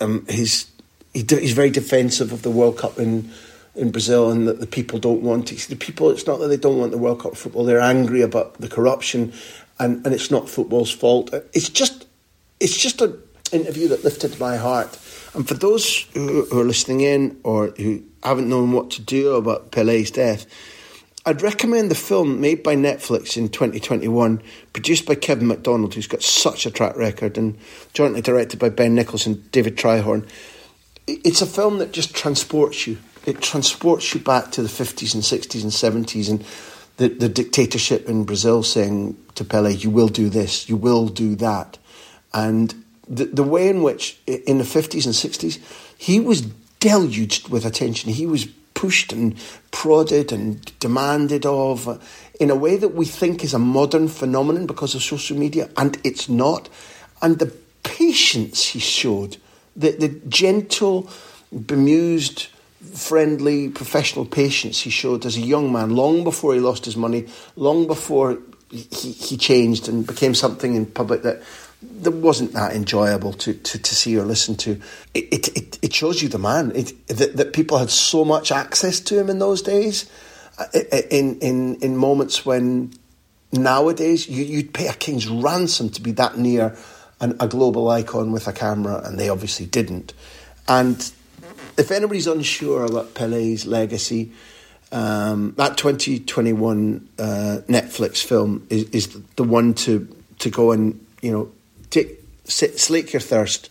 um, 0.00 0.26
his 0.28 0.66
he, 1.14 1.24
he's 1.28 1.52
very 1.52 1.70
defensive 1.70 2.32
of 2.32 2.42
the 2.42 2.50
World 2.50 2.76
Cup 2.76 2.98
in 2.98 3.30
in 3.76 3.90
Brazil 3.90 4.30
and 4.30 4.46
that 4.46 4.60
the 4.60 4.68
people 4.68 5.00
don't 5.00 5.22
want 5.22 5.50
it. 5.50 5.58
The 5.68 5.74
people, 5.74 6.10
it's 6.10 6.28
not 6.28 6.38
that 6.38 6.46
they 6.46 6.56
don't 6.56 6.78
want 6.78 6.92
the 6.92 6.98
World 6.98 7.20
Cup 7.20 7.36
football; 7.36 7.64
they're 7.64 7.80
angry 7.80 8.20
about 8.20 8.54
the 8.60 8.68
corruption, 8.68 9.32
and, 9.78 10.04
and 10.04 10.14
it's 10.14 10.30
not 10.30 10.48
football's 10.48 10.92
fault. 10.92 11.32
It's 11.52 11.68
just 11.68 12.06
it's 12.60 12.76
just 12.76 13.00
an 13.00 13.20
interview 13.52 13.88
that 13.88 14.04
lifted 14.04 14.38
my 14.38 14.56
heart. 14.56 14.98
And 15.34 15.48
for 15.48 15.54
those 15.54 16.02
who, 16.14 16.44
who 16.44 16.60
are 16.60 16.64
listening 16.64 17.00
in 17.00 17.40
or 17.42 17.68
who 17.70 18.04
haven't 18.22 18.48
known 18.48 18.72
what 18.72 18.90
to 18.92 19.02
do 19.02 19.34
about 19.34 19.72
Pele's 19.72 20.12
death, 20.12 20.46
I'd 21.26 21.42
recommend 21.42 21.90
the 21.90 21.96
film 21.96 22.40
made 22.40 22.62
by 22.62 22.76
Netflix 22.76 23.36
in 23.36 23.48
2021, 23.48 24.40
produced 24.72 25.06
by 25.06 25.16
Kevin 25.16 25.48
Macdonald, 25.48 25.94
who's 25.94 26.06
got 26.06 26.22
such 26.22 26.66
a 26.66 26.70
track 26.70 26.96
record, 26.96 27.36
and 27.36 27.58
jointly 27.92 28.20
directed 28.20 28.60
by 28.60 28.68
Ben 28.68 28.94
Nichols 28.94 29.26
and 29.26 29.50
David 29.50 29.76
Tryhorn 29.76 30.28
it's 31.06 31.42
a 31.42 31.46
film 31.46 31.78
that 31.78 31.92
just 31.92 32.14
transports 32.14 32.86
you. 32.86 32.98
It 33.26 33.40
transports 33.40 34.14
you 34.14 34.20
back 34.20 34.50
to 34.52 34.62
the 34.62 34.68
50s 34.68 35.14
and 35.14 35.22
60s 35.22 35.62
and 35.62 35.72
70s 36.06 36.30
and 36.30 36.44
the, 36.96 37.08
the 37.08 37.28
dictatorship 37.28 38.08
in 38.08 38.24
Brazil 38.24 38.62
saying 38.62 39.16
to 39.34 39.44
Pele, 39.44 39.72
you 39.72 39.90
will 39.90 40.08
do 40.08 40.28
this, 40.28 40.68
you 40.68 40.76
will 40.76 41.08
do 41.08 41.34
that. 41.36 41.78
And 42.32 42.74
the, 43.08 43.24
the 43.24 43.42
way 43.42 43.68
in 43.68 43.82
which, 43.82 44.18
in 44.26 44.58
the 44.58 44.64
50s 44.64 45.04
and 45.04 45.14
60s, 45.14 45.58
he 45.98 46.20
was 46.20 46.42
deluged 46.80 47.48
with 47.48 47.64
attention. 47.64 48.12
He 48.12 48.26
was 48.26 48.46
pushed 48.74 49.12
and 49.12 49.36
prodded 49.70 50.32
and 50.32 50.78
demanded 50.78 51.46
of 51.46 51.88
uh, 51.88 51.98
in 52.40 52.50
a 52.50 52.54
way 52.56 52.76
that 52.76 52.88
we 52.88 53.04
think 53.04 53.44
is 53.44 53.54
a 53.54 53.58
modern 53.58 54.08
phenomenon 54.08 54.66
because 54.66 54.94
of 54.94 55.02
social 55.02 55.36
media, 55.36 55.70
and 55.76 55.98
it's 56.04 56.28
not. 56.28 56.68
And 57.22 57.38
the 57.38 57.54
patience 57.82 58.66
he 58.66 58.80
showed 58.80 59.36
the, 59.76 59.90
the 59.90 60.08
gentle, 60.28 61.10
bemused, 61.52 62.48
friendly, 62.92 63.68
professional 63.68 64.26
patience 64.26 64.80
he 64.80 64.90
showed 64.90 65.24
as 65.24 65.36
a 65.36 65.40
young 65.40 65.72
man, 65.72 65.90
long 65.90 66.24
before 66.24 66.54
he 66.54 66.60
lost 66.60 66.84
his 66.84 66.96
money, 66.96 67.26
long 67.56 67.86
before 67.86 68.38
he, 68.70 68.82
he 68.82 69.36
changed 69.36 69.88
and 69.88 70.06
became 70.06 70.34
something 70.34 70.74
in 70.74 70.86
public 70.86 71.22
that 71.22 71.42
that 72.00 72.12
wasn't 72.12 72.52
that 72.52 72.74
enjoyable 72.74 73.32
to, 73.32 73.54
to, 73.54 73.78
to 73.78 73.94
see 73.94 74.18
or 74.18 74.24
listen 74.24 74.56
to. 74.56 74.80
It, 75.12 75.48
it, 75.54 75.78
it 75.82 75.92
shows 75.92 76.22
you 76.22 76.28
the 76.28 76.38
man. 76.38 76.72
It, 76.74 77.06
that, 77.08 77.36
that 77.36 77.52
people 77.52 77.78
had 77.78 77.90
so 77.90 78.24
much 78.24 78.50
access 78.50 79.00
to 79.00 79.18
him 79.18 79.28
in 79.28 79.38
those 79.38 79.60
days, 79.60 80.10
uh, 80.58 80.64
in, 81.10 81.38
in, 81.40 81.76
in 81.76 81.96
moments 81.96 82.46
when 82.46 82.92
nowadays 83.52 84.28
you, 84.28 84.44
you'd 84.44 84.72
pay 84.72 84.88
a 84.88 84.94
king's 84.94 85.28
ransom 85.28 85.90
to 85.90 86.00
be 86.00 86.12
that 86.12 86.38
near 86.38 86.76
an, 87.24 87.36
a 87.40 87.48
global 87.48 87.88
icon 87.90 88.32
with 88.32 88.46
a 88.46 88.52
camera, 88.52 89.00
and 89.04 89.18
they 89.18 89.28
obviously 89.28 89.66
didn't. 89.66 90.14
And 90.68 91.12
if 91.76 91.90
anybody's 91.90 92.26
unsure 92.26 92.84
about 92.84 93.14
Pele's 93.14 93.66
legacy, 93.66 94.32
Um, 94.92 95.54
that 95.56 95.76
2021 95.76 97.08
uh, 97.18 97.22
Netflix 97.66 98.22
film 98.22 98.64
is, 98.70 98.84
is 98.90 99.18
the 99.34 99.42
one 99.42 99.74
to 99.74 100.06
to 100.38 100.50
go 100.50 100.70
and 100.70 101.04
you 101.20 101.32
know 101.32 101.50
take, 101.90 102.20
slake 102.46 103.12
your 103.12 103.20
thirst, 103.20 103.70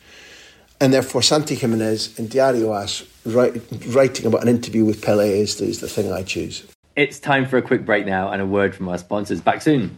and 0.81 0.93
therefore 0.93 1.21
Santi 1.21 1.55
Gimenez 1.55 2.19
and 2.19 2.29
Diario 2.29 2.73
As 2.73 3.05
write, 3.25 3.61
writing 3.87 4.25
about 4.25 4.41
an 4.41 4.49
interview 4.49 4.83
with 4.83 5.01
Pele 5.01 5.39
is, 5.39 5.61
is 5.61 5.79
the 5.79 5.87
thing 5.87 6.11
I 6.11 6.23
choose. 6.23 6.63
It's 6.97 7.19
time 7.19 7.45
for 7.45 7.57
a 7.57 7.61
quick 7.61 7.85
break 7.85 8.05
now 8.05 8.29
and 8.29 8.41
a 8.41 8.45
word 8.45 8.75
from 8.75 8.89
our 8.89 8.97
sponsors. 8.97 9.39
Back 9.39 9.61
soon. 9.61 9.97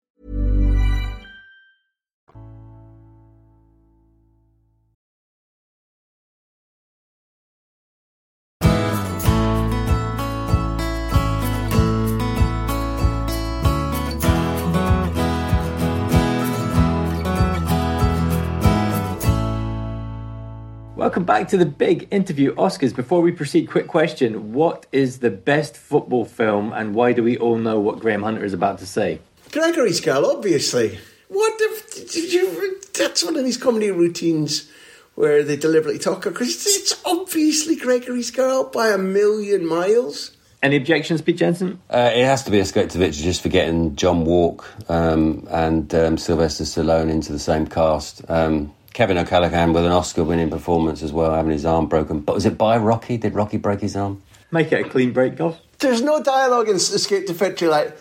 Welcome 21.01 21.23
back 21.23 21.47
to 21.47 21.57
the 21.57 21.65
big 21.65 22.07
interview 22.11 22.53
Oscars. 22.53 22.95
Before 22.95 23.21
we 23.21 23.31
proceed, 23.31 23.67
quick 23.71 23.87
question. 23.87 24.53
What 24.53 24.85
is 24.91 25.17
the 25.17 25.31
best 25.31 25.75
football 25.75 26.25
film 26.25 26.71
and 26.73 26.93
why 26.93 27.11
do 27.11 27.23
we 27.23 27.39
all 27.39 27.57
know 27.57 27.79
what 27.79 27.99
Graham 27.99 28.21
Hunter 28.21 28.45
is 28.45 28.53
about 28.53 28.77
to 28.77 28.85
say? 28.85 29.19
Gregory's 29.51 29.99
Girl, 29.99 30.27
obviously. 30.27 30.99
What 31.27 31.53
if, 31.57 32.11
did 32.11 32.31
you, 32.31 32.79
that's 32.93 33.23
one 33.23 33.35
of 33.35 33.43
these 33.43 33.57
comedy 33.57 33.89
routines 33.89 34.69
where 35.15 35.41
they 35.41 35.55
deliberately 35.55 35.97
talk 35.97 36.21
because 36.21 36.67
it's 36.67 37.01
obviously 37.03 37.75
Gregory's 37.75 38.29
Girl 38.29 38.65
by 38.65 38.89
a 38.89 38.99
million 38.99 39.65
miles. 39.65 40.37
Any 40.61 40.75
objections, 40.75 41.23
Pete 41.23 41.37
Jenson? 41.37 41.81
Uh, 41.89 42.11
it 42.13 42.25
has 42.25 42.43
to 42.43 42.51
be 42.51 42.59
Escape 42.59 42.91
to 42.91 42.99
Victory 42.99 43.23
just 43.23 43.41
for 43.41 43.49
getting 43.49 43.95
John 43.95 44.23
Walk 44.23 44.69
um, 44.87 45.47
and 45.49 45.95
um, 45.95 46.19
Sylvester 46.19 46.63
Stallone 46.63 47.09
into 47.09 47.31
the 47.31 47.39
same 47.39 47.65
cast. 47.65 48.21
Um, 48.29 48.71
Kevin 48.93 49.17
O'Callaghan 49.17 49.71
with 49.71 49.85
an 49.85 49.91
Oscar 49.91 50.23
winning 50.23 50.49
performance 50.49 51.01
as 51.01 51.13
well, 51.13 51.33
having 51.33 51.51
his 51.51 51.65
arm 51.65 51.87
broken. 51.87 52.19
But 52.19 52.35
was 52.35 52.45
it 52.45 52.57
by 52.57 52.77
Rocky? 52.77 53.17
Did 53.17 53.33
Rocky 53.33 53.57
break 53.57 53.79
his 53.79 53.95
arm? 53.95 54.21
Make 54.51 54.71
it 54.71 54.85
a 54.85 54.89
clean 54.89 55.13
break, 55.13 55.37
Golf. 55.37 55.59
There's 55.79 56.01
no 56.01 56.21
dialogue 56.21 56.67
in 56.67 56.75
Escape 56.75 57.25
to 57.27 57.33
Victory 57.33 57.69
like, 57.69 57.97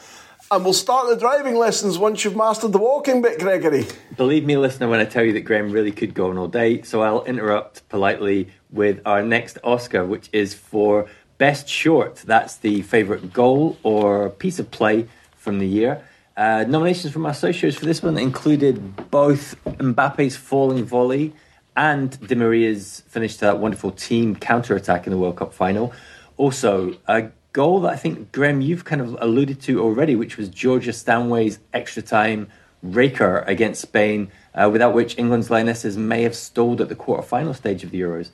and 0.50 0.64
we'll 0.64 0.72
start 0.72 1.08
the 1.08 1.16
driving 1.16 1.54
lessons 1.54 1.96
once 1.96 2.24
you've 2.24 2.36
mastered 2.36 2.72
the 2.72 2.78
walking 2.78 3.22
bit, 3.22 3.38
Gregory. 3.38 3.86
Believe 4.16 4.44
me, 4.44 4.56
listener, 4.56 4.88
when 4.88 4.98
I 4.98 5.04
tell 5.04 5.24
you 5.24 5.32
that 5.34 5.42
Graham 5.42 5.70
really 5.70 5.92
could 5.92 6.12
go 6.12 6.30
on 6.30 6.38
all 6.38 6.48
day, 6.48 6.82
so 6.82 7.02
I'll 7.02 7.24
interrupt 7.24 7.88
politely 7.88 8.48
with 8.70 9.00
our 9.06 9.22
next 9.22 9.58
Oscar, 9.62 10.04
which 10.04 10.28
is 10.32 10.54
for 10.54 11.06
Best 11.38 11.68
Short. 11.68 12.16
That's 12.16 12.56
the 12.56 12.82
favourite 12.82 13.32
goal 13.32 13.78
or 13.84 14.28
piece 14.28 14.58
of 14.58 14.72
play 14.72 15.06
from 15.36 15.60
the 15.60 15.68
year. 15.68 16.04
Uh, 16.40 16.64
nominations 16.66 17.12
from 17.12 17.26
our 17.26 17.32
socios 17.32 17.78
for 17.78 17.84
this 17.84 18.02
one 18.02 18.16
included 18.16 19.10
both 19.10 19.62
Mbappe's 19.66 20.36
falling 20.36 20.86
volley 20.86 21.34
and 21.76 22.18
Di 22.26 22.34
Maria's 22.34 23.02
finish 23.08 23.34
to 23.34 23.40
that 23.42 23.58
wonderful 23.58 23.90
team 23.90 24.34
counter 24.34 24.74
attack 24.74 25.06
in 25.06 25.10
the 25.10 25.18
World 25.18 25.36
Cup 25.36 25.52
final. 25.52 25.92
Also, 26.38 26.96
a 27.06 27.28
goal 27.52 27.80
that 27.80 27.92
I 27.92 27.96
think, 27.96 28.32
Graham, 28.32 28.62
you've 28.62 28.86
kind 28.86 29.02
of 29.02 29.18
alluded 29.20 29.60
to 29.64 29.82
already, 29.82 30.16
which 30.16 30.38
was 30.38 30.48
Georgia 30.48 30.94
Stanway's 30.94 31.58
extra 31.74 32.00
time 32.00 32.48
raker 32.82 33.44
against 33.46 33.82
Spain, 33.82 34.32
uh, 34.54 34.70
without 34.72 34.94
which 34.94 35.18
England's 35.18 35.50
Lionesses 35.50 35.98
may 35.98 36.22
have 36.22 36.34
stalled 36.34 36.80
at 36.80 36.88
the 36.88 36.96
quarter-final 36.96 37.52
stage 37.52 37.84
of 37.84 37.90
the 37.90 38.00
Euros. 38.00 38.30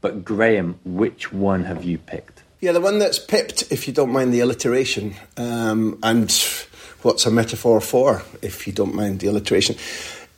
But, 0.00 0.24
Graham, 0.24 0.80
which 0.82 1.30
one 1.30 1.64
have 1.64 1.84
you 1.84 1.98
picked? 1.98 2.42
Yeah, 2.62 2.72
the 2.72 2.80
one 2.80 2.98
that's 2.98 3.18
pipped, 3.18 3.70
if 3.70 3.86
you 3.86 3.92
don't 3.92 4.10
mind 4.10 4.32
the 4.32 4.40
alliteration. 4.40 5.14
Um, 5.36 5.98
and 6.02 6.30
what's 7.02 7.26
a 7.26 7.30
metaphor 7.30 7.80
for, 7.80 8.22
if 8.42 8.66
you 8.66 8.72
don't 8.72 8.94
mind 8.94 9.20
the 9.20 9.28
alliteration. 9.28 9.76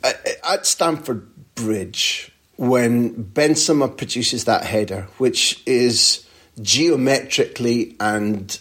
At 0.03 0.65
Stamford 0.65 1.27
Bridge, 1.55 2.31
when 2.57 3.23
Benzema 3.23 3.95
produces 3.95 4.45
that 4.45 4.65
header, 4.65 5.07
which 5.17 5.61
is 5.65 6.27
geometrically 6.61 7.95
and 7.99 8.59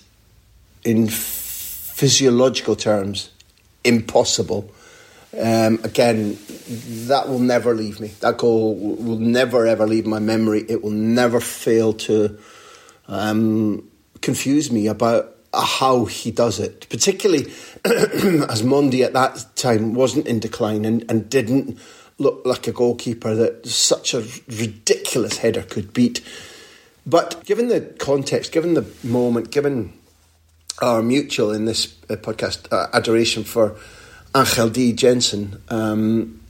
in 0.85 1.09
physiological 1.09 2.77
terms 2.77 3.31
impossible. 3.85 4.71
Um, 5.39 5.79
again, 5.83 6.39
that 7.07 7.29
will 7.29 7.39
never 7.39 7.75
leave 7.75 8.01
me. 8.01 8.09
That 8.21 8.39
goal 8.39 8.75
will 8.75 9.19
never 9.19 9.67
ever 9.67 9.87
leave 9.87 10.07
my 10.07 10.19
memory. 10.19 10.65
It 10.69 10.83
will 10.83 10.91
never 10.91 11.41
fail 11.41 11.93
to 11.95 12.39
um, 13.09 13.89
confuse 14.21 14.71
me 14.71 14.89
about 14.89 15.37
how 15.55 16.07
he 16.07 16.31
does 16.31 16.59
it, 16.59 16.87
particularly 16.89 17.45
as 17.85 18.63
Mendy 18.63 19.05
at 19.05 19.13
that 19.13 19.45
time 19.57 19.95
wasn't 19.95 20.27
in 20.27 20.41
decline 20.41 20.85
and, 20.85 21.05
and 21.11 21.29
didn't 21.29 21.79
look 22.19 22.43
like 22.45 22.67
a 22.67 22.73
goalkeeper 22.73 23.35
that 23.35 23.67
such 23.67 24.15
a 24.15 24.25
ridiculous 24.49 25.39
header 25.39 25.63
could 25.63 25.93
beat. 25.93 26.21
But 27.05 27.45
given 27.45 27.69
the 27.69 27.81
context, 27.81 28.53
given 28.53 28.75
the 28.75 28.87
moment, 29.03 29.51
given 29.51 29.93
our 30.81 31.03
mutual 31.03 31.53
in 31.53 31.65
this 31.65 31.97
uh, 32.09 32.17
podcast 32.17 32.73
uh, 32.73 32.89
adoration 32.93 33.45
for 33.45 33.77
Angel 34.35 34.69
Di 34.69 34.93
Jensen, 34.93 35.61
um, 35.69 36.41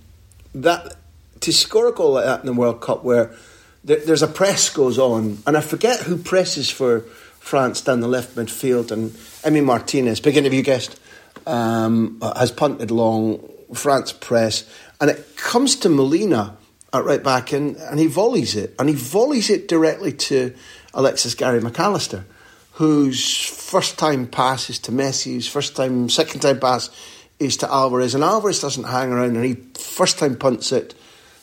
that 0.55 0.97
to 1.41 1.53
score 1.53 1.89
a 1.89 1.93
goal 1.93 2.13
like 2.13 2.25
that 2.25 2.41
in 2.41 2.47
the 2.47 2.53
World 2.53 2.81
Cup 2.81 3.03
where 3.03 3.35
there, 3.83 3.99
there's 3.99 4.23
a 4.23 4.29
press 4.29 4.71
goes 4.71 4.99
on, 4.99 5.39
and 5.47 5.57
I 5.57 5.61
forget 5.61 6.01
who 6.01 6.17
presses 6.17 6.71
for 6.71 7.05
France 7.43 7.83
down 7.83 8.01
the 8.01 8.09
left 8.09 8.37
midfield, 8.37 8.91
and 8.91 9.11
Emi 9.43 9.63
Martinez, 9.63 10.21
big 10.21 10.37
interview 10.37 10.63
guest, 10.63 10.99
um, 11.47 12.19
has 12.37 12.51
punted 12.51 12.91
long. 12.91 13.49
France 13.75 14.13
press, 14.13 14.69
and 15.01 15.09
it 15.09 15.35
comes 15.37 15.77
to 15.77 15.89
Molina 15.89 16.59
at 16.93 17.05
right 17.05 17.23
back, 17.23 17.53
and, 17.53 17.77
and 17.77 17.99
he 17.99 18.07
volleys 18.07 18.55
it, 18.55 18.75
and 18.79 18.87
he 18.89 18.95
volleys 18.95 19.49
it 19.49 19.67
directly 19.67 20.13
to 20.13 20.55
Alexis 20.93 21.35
Gary 21.35 21.61
McAllister, 21.61 22.25
whose 22.73 23.47
first 23.47 23.99
time 23.99 24.27
pass 24.27 24.69
is 24.69 24.79
to 24.81 24.93
Messi, 24.93 25.33
whose 25.33 25.49
first 25.49 25.75
time, 25.75 26.11
second 26.11 26.41
time 26.41 26.61
pass 26.61 26.91
is 27.39 27.57
to 27.57 27.73
Alvarez, 27.73 28.15
and 28.15 28.23
Alvarez 28.23 28.61
doesn't 28.61 28.85
hang 28.85 29.11
around, 29.11 29.37
and 29.37 29.45
he 29.45 29.55
first 29.81 30.19
time 30.19 30.37
punts 30.37 30.71
it 30.71 30.95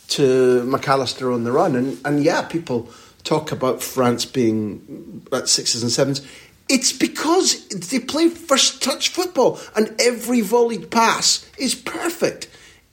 to 0.10 0.62
McAllister 0.68 1.34
on 1.34 1.44
the 1.44 1.52
run, 1.52 1.76
and 1.76 2.00
and 2.06 2.24
yeah, 2.24 2.44
people 2.44 2.92
talk 3.24 3.52
about 3.52 3.82
France 3.82 4.26
being 4.26 5.26
at 5.32 5.48
sixes 5.48 5.84
and 5.84 5.92
sevens. 5.92 6.26
It's 6.68 6.94
because 6.94 7.68
they 7.70 8.00
play 8.00 8.30
first 8.30 8.82
touch 8.84 9.10
football 9.10 9.60
and 9.76 9.96
every 10.00 10.42
volleyed 10.42 10.92
pass 10.92 11.50
is 11.58 11.74
perfect. 11.76 12.48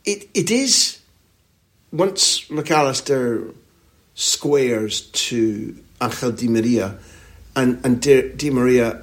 It, 0.05 0.29
it 0.35 0.51
is, 0.51 1.01
once 1.93 2.49
McAllister 2.49 3.55
squares 4.15 5.03
to 5.03 5.79
Angel 6.03 6.33
Di 6.33 6.49
Maria 6.49 6.99
and, 7.55 7.85
and 7.85 8.01
Di, 8.01 8.33
Di 8.33 8.51
Maria, 8.51 9.03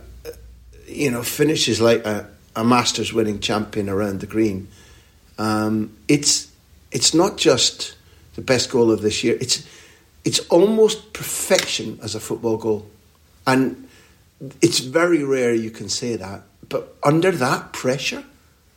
you 0.88 1.12
know, 1.12 1.23
finishes 1.23 1.79
like 1.79 2.05
a, 2.05 2.29
a 2.55 2.63
Masters 2.63 3.13
winning 3.13 3.39
champion 3.39 3.89
around 3.89 4.19
the 4.21 4.27
green. 4.27 4.67
Um, 5.38 5.95
it's 6.07 6.51
it's 6.91 7.13
not 7.13 7.38
just 7.38 7.95
the 8.36 8.41
best 8.41 8.69
goal 8.69 8.91
of 8.91 9.01
this 9.01 9.23
year. 9.23 9.38
It's 9.41 9.67
it's 10.25 10.39
almost 10.49 11.13
perfection 11.13 11.99
as 12.01 12.15
a 12.15 12.19
football 12.19 12.57
goal, 12.57 12.86
and 13.45 13.88
it's 14.62 14.79
very 14.79 15.23
rare 15.23 15.53
you 15.53 15.71
can 15.71 15.89
say 15.89 16.15
that. 16.15 16.43
But 16.69 16.95
under 17.03 17.31
that 17.31 17.73
pressure, 17.73 18.23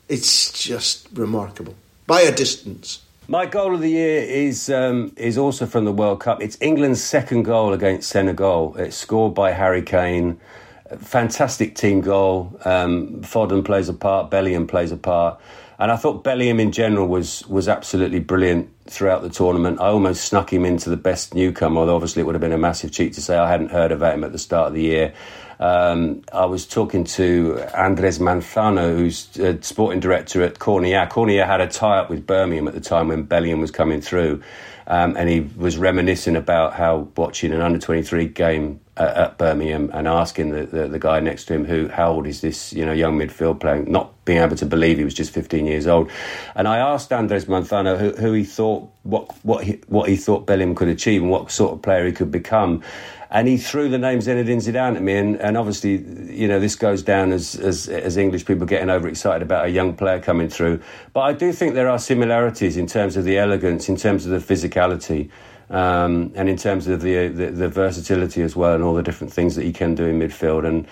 it's 0.08 0.52
just 0.52 1.08
remarkable 1.12 1.74
by 2.06 2.20
a 2.22 2.32
distance. 2.34 3.00
My 3.28 3.46
goal 3.46 3.74
of 3.74 3.80
the 3.80 3.90
year 3.90 4.22
is 4.22 4.70
um, 4.70 5.12
is 5.16 5.36
also 5.36 5.66
from 5.66 5.84
the 5.84 5.92
World 5.92 6.20
Cup. 6.20 6.40
It's 6.40 6.56
England's 6.60 7.02
second 7.02 7.42
goal 7.42 7.72
against 7.72 8.08
Senegal. 8.08 8.76
It's 8.76 8.96
scored 8.96 9.34
by 9.34 9.50
Harry 9.50 9.82
Kane. 9.82 10.38
Fantastic 10.98 11.74
team 11.74 12.00
goal. 12.00 12.56
Um, 12.64 13.22
Foden 13.22 13.64
plays 13.64 13.88
a 13.88 13.94
part. 13.94 14.30
Bellingham 14.30 14.68
plays 14.68 14.92
a 14.92 14.96
part. 14.96 15.40
And 15.78 15.92
I 15.92 15.96
thought 15.96 16.24
Bellingham 16.24 16.58
in 16.58 16.72
general 16.72 17.06
was 17.06 17.46
was 17.48 17.68
absolutely 17.68 18.20
brilliant 18.20 18.70
throughout 18.88 19.22
the 19.22 19.28
tournament. 19.28 19.80
I 19.80 19.88
almost 19.88 20.24
snuck 20.24 20.52
him 20.52 20.64
into 20.64 20.88
the 20.88 20.96
best 20.96 21.34
newcomer, 21.34 21.80
although 21.80 21.96
obviously 21.96 22.22
it 22.22 22.24
would 22.24 22.34
have 22.34 22.40
been 22.40 22.52
a 22.52 22.58
massive 22.58 22.92
cheat 22.92 23.12
to 23.14 23.22
say 23.22 23.36
I 23.36 23.50
hadn't 23.50 23.70
heard 23.70 23.92
about 23.92 24.14
him 24.14 24.24
at 24.24 24.32
the 24.32 24.38
start 24.38 24.68
of 24.68 24.74
the 24.74 24.82
year. 24.82 25.12
Um, 25.58 26.22
I 26.32 26.44
was 26.46 26.66
talking 26.66 27.04
to 27.04 27.62
Andres 27.74 28.18
Manzano, 28.18 28.96
who's 28.96 29.36
a 29.38 29.62
sporting 29.62 30.00
director 30.00 30.42
at 30.42 30.54
Cornellà. 30.54 31.08
Cornellà 31.10 31.46
had 31.46 31.60
a 31.60 31.66
tie 31.66 31.98
up 31.98 32.10
with 32.10 32.26
Birmingham 32.26 32.68
at 32.68 32.74
the 32.74 32.80
time 32.80 33.08
when 33.08 33.22
Bellingham 33.22 33.60
was 33.60 33.70
coming 33.70 34.00
through. 34.00 34.42
Um, 34.88 35.16
and 35.16 35.28
he 35.28 35.40
was 35.56 35.78
reminiscing 35.78 36.36
about 36.36 36.74
how 36.74 37.08
watching 37.16 37.52
an 37.52 37.60
under 37.60 37.78
23 37.78 38.28
game 38.28 38.80
uh, 38.96 39.12
at 39.16 39.38
Birmingham 39.38 39.90
and 39.92 40.06
asking 40.06 40.50
the, 40.50 40.64
the, 40.64 40.88
the, 40.88 40.98
guy 40.98 41.18
next 41.20 41.46
to 41.46 41.54
him, 41.54 41.64
who, 41.64 41.88
how 41.88 42.12
old 42.12 42.26
is 42.26 42.40
this, 42.40 42.72
you 42.72 42.86
know, 42.86 42.92
young 42.92 43.18
midfield 43.18 43.60
player, 43.60 43.84
not 43.84 44.24
being 44.24 44.38
able 44.38 44.56
to 44.56 44.64
believe 44.64 44.98
he 44.98 45.04
was 45.04 45.12
just 45.12 45.32
15 45.32 45.66
years 45.66 45.86
old. 45.86 46.10
And 46.54 46.68
I 46.68 46.78
asked 46.78 47.12
Andres 47.12 47.46
Manzano 47.46 47.98
who, 47.98 48.10
who 48.12 48.32
he 48.32 48.44
thought, 48.44 48.88
what, 49.02 49.30
what, 49.42 49.64
he, 49.64 49.80
what 49.88 50.08
he 50.08 50.16
thought 50.16 50.46
Bellingham 50.46 50.76
could 50.76 50.88
achieve 50.88 51.20
and 51.20 51.30
what 51.30 51.50
sort 51.50 51.72
of 51.72 51.82
player 51.82 52.06
he 52.06 52.12
could 52.12 52.30
become 52.30 52.82
and 53.36 53.46
he 53.48 53.58
threw 53.58 53.90
the 53.90 53.98
name 53.98 54.20
Zinedine 54.20 54.62
Zidane 54.62 54.96
at 54.96 55.02
me, 55.02 55.14
and, 55.14 55.38
and 55.42 55.58
obviously, 55.58 55.98
you 56.34 56.48
know, 56.48 56.58
this 56.58 56.74
goes 56.74 57.02
down 57.02 57.32
as, 57.32 57.54
as, 57.56 57.86
as 57.86 58.16
English 58.16 58.46
people 58.46 58.64
getting 58.64 58.88
overexcited 58.88 59.42
about 59.42 59.66
a 59.66 59.68
young 59.68 59.94
player 59.94 60.18
coming 60.18 60.48
through. 60.48 60.80
But 61.12 61.20
I 61.20 61.32
do 61.34 61.52
think 61.52 61.74
there 61.74 61.90
are 61.90 61.98
similarities 61.98 62.78
in 62.78 62.86
terms 62.86 63.14
of 63.14 63.24
the 63.24 63.36
elegance, 63.36 63.90
in 63.90 63.96
terms 63.96 64.24
of 64.24 64.32
the 64.32 64.54
physicality, 64.54 65.28
um, 65.68 66.32
and 66.34 66.48
in 66.48 66.56
terms 66.56 66.88
of 66.88 67.02
the, 67.02 67.28
the, 67.28 67.50
the 67.50 67.68
versatility 67.68 68.40
as 68.40 68.56
well, 68.56 68.74
and 68.74 68.82
all 68.82 68.94
the 68.94 69.02
different 69.02 69.34
things 69.34 69.54
that 69.56 69.66
he 69.66 69.72
can 69.72 69.94
do 69.94 70.06
in 70.06 70.18
midfield. 70.18 70.66
And 70.66 70.86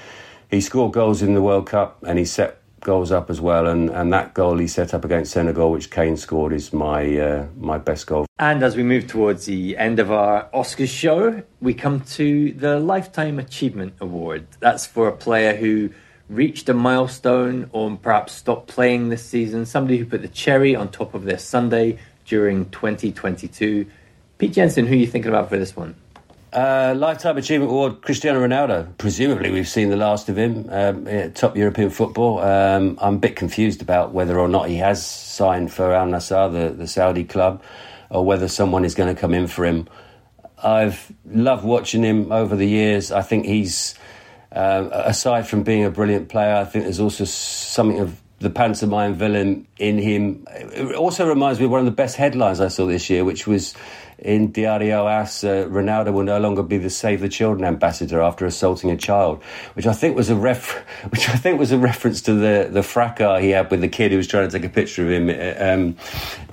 he 0.50 0.60
scored 0.60 0.92
goals 0.92 1.22
in 1.22 1.32
the 1.32 1.40
World 1.40 1.66
Cup, 1.66 1.96
and 2.06 2.18
he 2.18 2.26
set 2.26 2.58
goals 2.84 3.10
up 3.10 3.30
as 3.30 3.40
well, 3.40 3.66
and, 3.66 3.90
and 3.90 4.12
that 4.12 4.34
goal 4.34 4.58
he 4.58 4.68
set 4.68 4.94
up 4.94 5.04
against 5.04 5.32
Senegal, 5.32 5.72
which 5.72 5.90
Kane 5.90 6.16
scored, 6.16 6.52
is 6.52 6.72
my 6.72 7.18
uh, 7.18 7.46
my 7.58 7.78
best 7.78 8.06
goal. 8.06 8.26
And 8.38 8.62
as 8.62 8.76
we 8.76 8.82
move 8.82 9.06
towards 9.06 9.46
the 9.46 9.76
end 9.76 9.98
of 9.98 10.12
our 10.12 10.48
Oscars 10.54 10.88
show, 10.88 11.42
we 11.60 11.74
come 11.74 12.02
to 12.02 12.52
the 12.52 12.78
Lifetime 12.78 13.38
Achievement 13.38 13.94
Award. 14.00 14.46
That's 14.60 14.86
for 14.86 15.08
a 15.08 15.12
player 15.12 15.56
who 15.56 15.90
reached 16.28 16.68
a 16.68 16.74
milestone 16.74 17.68
or 17.72 17.96
perhaps 17.96 18.32
stopped 18.32 18.68
playing 18.68 19.08
this 19.08 19.24
season, 19.24 19.66
somebody 19.66 19.98
who 19.98 20.06
put 20.06 20.22
the 20.22 20.28
cherry 20.28 20.74
on 20.74 20.90
top 20.90 21.14
of 21.14 21.24
their 21.24 21.38
Sunday 21.38 21.98
during 22.26 22.70
2022. 22.70 23.86
Pete 24.38 24.52
Jenson, 24.52 24.86
who 24.86 24.94
are 24.94 24.98
you 24.98 25.06
thinking 25.06 25.28
about 25.28 25.48
for 25.48 25.58
this 25.58 25.76
one? 25.76 25.94
Uh, 26.54 26.94
Lifetime 26.96 27.36
Achievement 27.36 27.72
Award, 27.72 28.00
Cristiano 28.02 28.40
Ronaldo. 28.40 28.96
Presumably, 28.96 29.50
we've 29.50 29.66
seen 29.66 29.90
the 29.90 29.96
last 29.96 30.28
of 30.28 30.38
him 30.38 30.68
um, 30.70 31.32
top 31.32 31.56
European 31.56 31.90
football. 31.90 32.38
Um, 32.38 32.96
I'm 33.02 33.16
a 33.16 33.18
bit 33.18 33.34
confused 33.34 33.82
about 33.82 34.12
whether 34.12 34.38
or 34.38 34.46
not 34.46 34.68
he 34.68 34.76
has 34.76 35.04
signed 35.04 35.72
for 35.72 35.92
Al 35.92 36.06
Nassr, 36.06 36.52
the, 36.52 36.72
the 36.72 36.86
Saudi 36.86 37.24
club, 37.24 37.60
or 38.08 38.24
whether 38.24 38.46
someone 38.46 38.84
is 38.84 38.94
going 38.94 39.12
to 39.12 39.20
come 39.20 39.34
in 39.34 39.48
for 39.48 39.66
him. 39.66 39.88
I've 40.62 41.12
loved 41.26 41.64
watching 41.64 42.04
him 42.04 42.30
over 42.30 42.54
the 42.54 42.68
years. 42.68 43.10
I 43.10 43.22
think 43.22 43.46
he's, 43.46 43.96
uh, 44.52 44.88
aside 44.92 45.48
from 45.48 45.64
being 45.64 45.84
a 45.84 45.90
brilliant 45.90 46.28
player, 46.28 46.54
I 46.54 46.66
think 46.66 46.84
there's 46.84 47.00
also 47.00 47.24
something 47.24 47.98
of 47.98 48.20
the 48.38 48.50
pantomime 48.50 49.14
villain 49.14 49.66
in 49.78 49.98
him. 49.98 50.46
It 50.50 50.94
also 50.94 51.26
reminds 51.28 51.58
me 51.58 51.64
of 51.64 51.72
one 51.72 51.80
of 51.80 51.86
the 51.86 51.90
best 51.90 52.14
headlines 52.14 52.60
I 52.60 52.68
saw 52.68 52.86
this 52.86 53.10
year, 53.10 53.24
which 53.24 53.48
was 53.48 53.74
in 54.24 54.52
Diario 54.52 55.06
AS, 55.06 55.44
uh, 55.44 55.68
Ronaldo 55.68 56.12
will 56.12 56.24
no 56.24 56.40
longer 56.40 56.62
be 56.62 56.78
the 56.78 56.88
Save 56.88 57.20
the 57.20 57.28
Children 57.28 57.66
ambassador 57.66 58.22
after 58.22 58.46
assaulting 58.46 58.90
a 58.90 58.96
child, 58.96 59.42
which 59.74 59.86
I 59.86 59.92
think 59.92 60.16
was 60.16 60.30
a 60.30 60.34
ref, 60.34 60.72
which 61.10 61.28
I 61.28 61.36
think 61.36 61.58
was 61.58 61.72
a 61.72 61.78
reference 61.78 62.22
to 62.22 62.34
the 62.34 62.68
the 62.70 62.82
fracas 62.82 63.42
he 63.42 63.50
had 63.50 63.70
with 63.70 63.82
the 63.82 63.88
kid 63.88 64.10
who 64.10 64.16
was 64.16 64.26
trying 64.26 64.48
to 64.48 64.58
take 64.58 64.68
a 64.68 64.72
picture 64.72 65.04
of 65.04 65.10
him 65.10 65.28
uh, 65.28 65.72
um, 65.72 65.96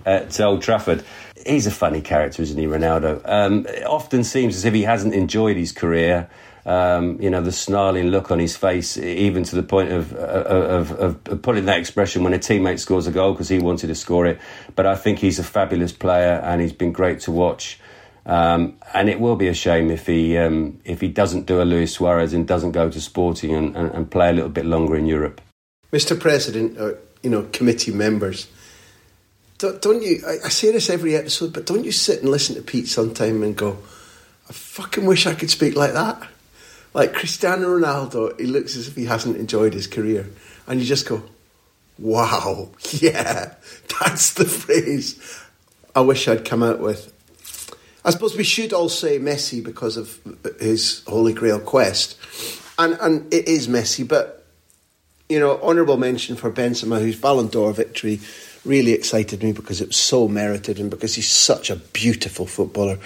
at 0.06 0.40
Old 0.42 0.62
Trafford. 0.62 1.04
He's 1.46 1.68
a 1.68 1.72
funny 1.72 2.02
character, 2.02 2.42
isn't 2.42 2.58
he, 2.58 2.66
Ronaldo? 2.66 3.22
Um, 3.28 3.66
it 3.68 3.86
often 3.86 4.24
seems 4.24 4.56
as 4.56 4.66
if 4.66 4.74
he 4.74 4.84
hasn't 4.84 5.14
enjoyed 5.14 5.58
his 5.58 5.72
career. 5.72 6.30
Um, 6.64 7.20
you 7.20 7.30
know, 7.30 7.42
the 7.42 7.52
snarling 7.52 8.08
look 8.10 8.30
on 8.30 8.38
his 8.38 8.56
face, 8.56 8.96
even 8.96 9.44
to 9.46 9.56
the 9.56 9.64
point 9.64 9.92
of, 9.92 10.14
of, 10.14 10.92
of, 10.92 11.28
of 11.28 11.42
putting 11.42 11.66
that 11.66 11.80
expression 11.80 12.24
when 12.24 12.34
a 12.34 12.40
teammate 12.40 12.80
scores 12.80 13.08
a 13.08 13.12
goal 13.12 13.34
because 13.34 13.50
he 13.50 13.58
wanted 13.58 13.88
to 13.88 13.96
score 13.96 14.28
it. 14.28 14.40
But 14.76 14.86
I 14.86 14.96
think 14.96 15.20
he's 15.20 15.40
a 15.40 15.44
fabulous 15.44 15.92
player 15.92 16.40
and 16.44 16.62
he's 16.62 16.74
been 16.74 16.92
great 16.92 17.22
to 17.22 17.32
watch. 17.32 17.80
Um, 18.26 18.78
and 18.94 19.10
it 19.10 19.20
will 19.20 19.36
be 19.36 19.48
a 19.48 19.54
shame 19.54 19.90
if 19.90 20.06
he 20.06 20.38
um, 20.38 20.80
if 20.86 21.02
he 21.02 21.08
doesn't 21.08 21.48
do 21.48 21.62
a 21.62 21.64
Luis 21.64 21.94
Suarez 21.94 22.34
and 22.34 22.48
doesn't 22.48 22.72
go 22.72 22.90
to 22.90 23.02
Sporting 23.02 23.56
and, 23.56 23.76
and, 23.76 23.92
and 23.92 24.12
play 24.12 24.30
a 24.30 24.34
little 24.34 24.50
bit 24.50 24.66
longer 24.66 24.96
in 24.96 25.08
Europe. 25.08 25.42
Mr. 25.92 26.18
President, 26.18 26.78
or, 26.80 27.00
you 27.24 27.30
know, 27.30 27.48
committee 27.52 27.92
members, 27.92 28.48
don't, 29.62 29.82
don't 29.82 30.02
you? 30.02 30.24
I, 30.28 30.46
I 30.46 30.50
say 30.50 30.72
this 30.72 30.90
every 30.90 31.16
episode, 31.16 31.54
but 31.54 31.68
don't 31.68 31.86
you 31.86 31.92
sit 31.92 32.22
and 32.22 32.30
listen 32.30 32.56
to 32.56 32.62
Pete 32.62 32.88
sometime 32.88 33.44
and 33.44 33.56
go, 33.56 33.78
"I 34.50 34.54
fucking 34.54 35.06
wish 35.06 35.28
I 35.28 35.36
could 35.36 35.52
speak 35.52 35.76
like 35.76 35.94
that." 35.94 36.28
Like 36.94 37.14
Cristiano 37.14 37.78
Ronaldo, 37.78 38.38
he 38.38 38.48
looks 38.48 38.76
as 38.76 38.88
if 38.88 38.96
he 38.96 39.06
hasn't 39.06 39.38
enjoyed 39.38 39.74
his 39.74 39.88
career. 39.88 40.30
And 40.68 40.80
you 40.80 40.86
just 40.86 41.08
go, 41.08 41.24
wow, 41.98 42.70
yeah, 42.90 43.54
that's 44.00 44.34
the 44.34 44.46
phrase 44.46 45.40
I 45.96 46.02
wish 46.02 46.28
I'd 46.28 46.44
come 46.44 46.64
out 46.64 46.80
with. 46.80 47.14
I 48.04 48.10
suppose 48.10 48.36
we 48.36 48.44
should 48.44 48.74
all 48.74 48.90
say 48.90 49.20
Messi 49.20 49.64
because 49.64 49.96
of 49.96 50.20
his 50.60 51.04
Holy 51.06 51.34
Grail 51.34 51.60
quest. 51.60 52.18
And, 52.80 52.98
and 53.00 53.32
it 53.34 53.48
is 53.48 53.68
Messi, 53.68 54.08
but, 54.08 54.46
you 55.30 55.40
know, 55.40 55.62
honourable 55.62 55.98
mention 55.98 56.36
for 56.36 56.52
Benzema, 56.52 57.00
whose 57.00 57.20
Ballon 57.20 57.48
d'Or 57.48 57.72
victory 57.74 58.20
really 58.66 58.92
excited 58.92 59.44
me 59.44 59.52
because 59.52 59.82
it 59.82 59.88
was 59.88 59.98
so 59.98 60.28
merited 60.28 60.80
and 60.80 60.90
because 60.90 61.16
he's 61.16 61.30
such 61.30 61.70
a 61.70 61.76
beautiful 61.76 62.46
footballer. 62.46 63.00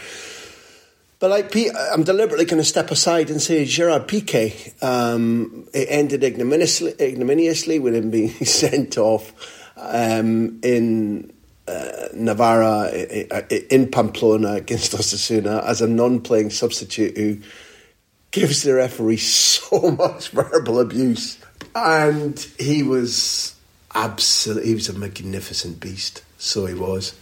But 1.19 1.29
like 1.29 1.55
I'm 1.91 2.03
deliberately 2.03 2.45
going 2.45 2.61
to 2.61 2.67
step 2.67 2.91
aside 2.91 3.29
and 3.29 3.41
say 3.41 3.65
Gerard 3.65 4.07
Piqué. 4.07 4.83
Um, 4.83 5.67
it 5.73 5.87
ended 5.89 6.23
ignominiously, 6.23 6.93
ignominiously 6.99 7.79
with 7.79 7.95
him 7.95 8.11
being 8.11 8.29
sent 8.45 8.97
off 8.97 9.33
um, 9.77 10.59
in 10.61 11.31
uh, 11.67 12.07
Navarra, 12.13 12.89
in 13.71 13.89
Pamplona 13.89 14.53
against 14.53 14.91
Osasuna 14.97 15.63
as 15.63 15.81
a 15.81 15.87
non-playing 15.87 16.49
substitute 16.49 17.17
who 17.17 17.39
gives 18.31 18.63
the 18.63 18.73
referee 18.73 19.17
so 19.17 19.91
much 19.91 20.29
verbal 20.29 20.79
abuse, 20.79 21.39
and 21.73 22.39
he 22.59 22.83
was 22.83 23.54
absolutely 23.95 24.67
he 24.67 24.75
was 24.75 24.89
a 24.89 24.93
magnificent 24.93 25.79
beast. 25.79 26.21
So 26.37 26.65
he 26.65 26.75
was. 26.75 27.17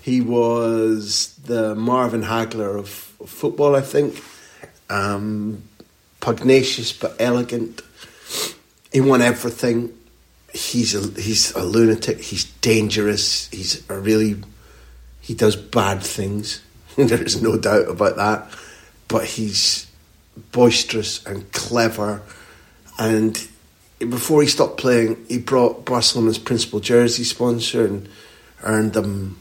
He 0.00 0.20
was 0.20 1.34
the 1.44 1.74
Marvin 1.74 2.22
Hagler 2.22 2.78
of 2.78 2.88
football, 2.88 3.74
I 3.74 3.80
think. 3.80 4.22
Um, 4.88 5.64
pugnacious 6.20 6.92
but 6.92 7.16
elegant. 7.18 7.82
He 8.92 9.00
won 9.00 9.20
everything. 9.20 9.92
He's 10.52 10.94
a 10.94 11.20
he's 11.20 11.52
a 11.52 11.64
lunatic. 11.64 12.20
He's 12.20 12.44
dangerous. 12.44 13.48
He's 13.48 13.88
a 13.90 13.98
really 13.98 14.36
he 15.20 15.34
does 15.34 15.56
bad 15.56 16.02
things. 16.02 16.62
there 16.96 17.22
is 17.22 17.42
no 17.42 17.58
doubt 17.58 17.88
about 17.88 18.16
that. 18.16 18.50
But 19.08 19.24
he's 19.24 19.90
boisterous 20.52 21.24
and 21.26 21.50
clever. 21.52 22.22
And 22.98 23.48
before 24.04 24.42
he 24.42 24.48
stopped 24.48 24.78
playing, 24.78 25.24
he 25.28 25.38
brought 25.38 25.84
Barcelona's 25.84 26.38
principal 26.38 26.80
jersey 26.80 27.24
sponsor 27.24 27.86
and 27.86 28.08
earned 28.62 28.92
them 28.92 29.40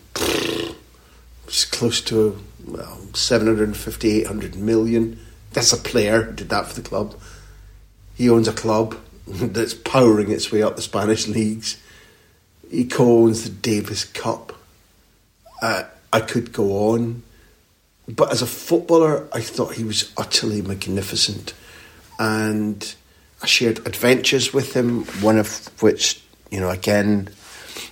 close 1.72 2.02
to 2.02 2.42
well, 2.66 3.00
750, 3.14 4.22
800 4.22 4.56
million. 4.56 5.20
That's 5.52 5.74
a 5.74 5.78
player, 5.78 6.24
who 6.24 6.34
did 6.34 6.50
that 6.50 6.68
for 6.68 6.76
the 6.76 6.88
club. 6.88 7.16
He 8.16 8.30
owns 8.30 8.48
a 8.48 8.54
club 8.54 8.98
that's 9.28 9.74
powering 9.74 10.32
its 10.32 10.52
way 10.52 10.64
up 10.64 10.76
the 10.76 10.82
Spanish 10.82 11.28
leagues. 11.28 11.82
He 12.70 12.86
co-owns 12.86 13.44
the 13.44 13.50
Davis 13.50 14.06
Cup. 14.06 14.54
Uh, 15.62 15.84
I 16.12 16.22
could 16.22 16.52
go 16.52 16.90
on, 16.92 17.24
but 18.08 18.32
as 18.32 18.42
a 18.42 18.48
footballer, 18.48 19.28
I 19.32 19.42
thought 19.42 19.76
he 19.76 19.84
was 19.84 20.12
utterly 20.18 20.62
magnificent, 20.62 21.54
and 22.20 22.94
I 23.44 23.46
shared 23.46 23.86
adventures 23.86 24.54
with 24.54 24.74
him. 24.74 25.04
One 25.22 25.38
of 25.38 25.70
which, 25.82 26.24
you 26.50 26.62
know, 26.62 26.70
again, 26.70 27.28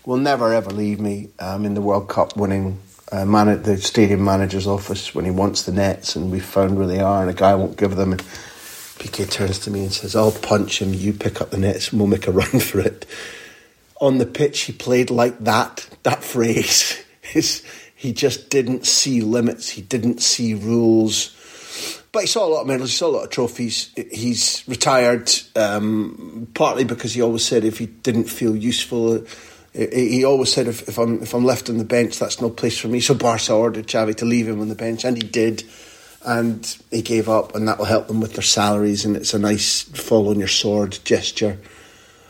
will 0.05 0.17
never 0.17 0.53
ever 0.53 0.71
leave 0.71 1.01
me. 1.01 1.29
Um, 1.39 1.65
in 1.65 1.73
the 1.73 1.81
World 1.81 2.07
Cup 2.07 2.37
winning 2.37 2.79
uh, 3.11 3.25
man 3.25 3.49
at 3.49 3.65
the 3.65 3.77
stadium 3.77 4.23
manager's 4.23 4.65
office 4.65 5.13
when 5.13 5.25
he 5.25 5.31
wants 5.31 5.63
the 5.63 5.73
nets, 5.73 6.15
and 6.15 6.31
we 6.31 6.39
found 6.39 6.77
where 6.77 6.87
they 6.87 7.01
are, 7.01 7.21
and 7.21 7.29
a 7.29 7.33
guy 7.33 7.53
won't 7.53 7.75
give 7.75 7.97
them. 7.97 8.13
And 8.13 8.21
PK 8.21 9.29
turns 9.29 9.59
to 9.59 9.71
me 9.71 9.81
and 9.81 9.91
says, 9.91 10.15
"I'll 10.15 10.31
punch 10.31 10.81
him. 10.81 10.93
You 10.93 11.11
pick 11.11 11.41
up 11.41 11.49
the 11.49 11.57
nets, 11.57 11.91
and 11.91 11.99
we'll 11.99 12.07
make 12.07 12.27
a 12.27 12.31
run 12.41 12.61
for 12.61 12.79
it." 12.79 13.05
On 13.99 14.19
the 14.19 14.25
pitch, 14.25 14.61
he 14.61 14.73
played 14.73 15.09
like 15.09 15.37
that. 15.39 15.85
That 16.03 16.23
phrase 16.23 17.03
is 17.33 17.61
he 17.93 18.13
just 18.13 18.49
didn't 18.49 18.85
see 18.85 19.19
limits. 19.19 19.67
He 19.67 19.81
didn't 19.81 20.21
see 20.21 20.53
rules. 20.53 21.35
But 22.11 22.21
he 22.21 22.27
saw 22.27 22.45
a 22.45 22.49
lot 22.49 22.61
of 22.61 22.67
medals. 22.67 22.91
He 22.91 22.97
saw 22.97 23.07
a 23.07 23.15
lot 23.15 23.23
of 23.23 23.29
trophies. 23.29 23.91
He's 24.11 24.63
retired 24.67 25.31
um, 25.55 26.47
partly 26.53 26.83
because 26.83 27.13
he 27.13 27.21
always 27.21 27.45
said 27.45 27.63
if 27.63 27.77
he 27.77 27.85
didn't 27.85 28.25
feel 28.25 28.55
useful 28.55 29.25
he 29.73 30.25
always 30.25 30.51
said, 30.51 30.67
if, 30.67 30.87
if, 30.89 30.97
I'm 30.97 31.21
if 31.21 31.33
I'm 31.33 31.45
left 31.45 31.69
on 31.69 31.77
the 31.77 31.85
bench, 31.85 32.19
that's 32.19 32.41
no 32.41 32.49
place 32.49 32.77
for 32.77 32.89
me. 32.89 32.99
So 32.99 33.13
Barca 33.13 33.53
ordered 33.53 33.87
Xavi 33.87 34.15
to 34.17 34.25
leave 34.25 34.47
him 34.47 34.59
on 34.59 34.67
the 34.69 34.75
bench, 34.75 35.05
and 35.05 35.21
he 35.21 35.27
did. 35.27 35.63
And 36.23 36.77
he 36.91 37.01
gave 37.01 37.27
up, 37.27 37.55
and 37.55 37.67
that 37.67 37.79
will 37.79 37.85
help 37.85 38.07
them 38.07 38.19
with 38.19 38.33
their 38.33 38.43
salaries. 38.43 39.05
And 39.05 39.15
it's 39.15 39.33
a 39.33 39.39
nice 39.39 39.81
fall 39.81 40.29
on 40.29 40.37
your 40.37 40.47
sword 40.47 40.99
gesture. 41.03 41.57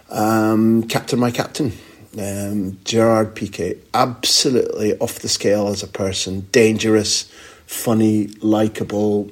Um, 0.09 0.83
captain, 0.83 1.19
my 1.19 1.31
captain, 1.31 1.73
um, 2.17 2.77
Gerard 2.85 3.35
Piqué, 3.35 3.79
absolutely 3.93 4.97
off 4.99 5.19
the 5.19 5.27
scale 5.27 5.67
as 5.67 5.83
a 5.83 5.87
person, 5.87 6.47
dangerous, 6.51 7.23
funny, 7.65 8.27
likable, 8.41 9.29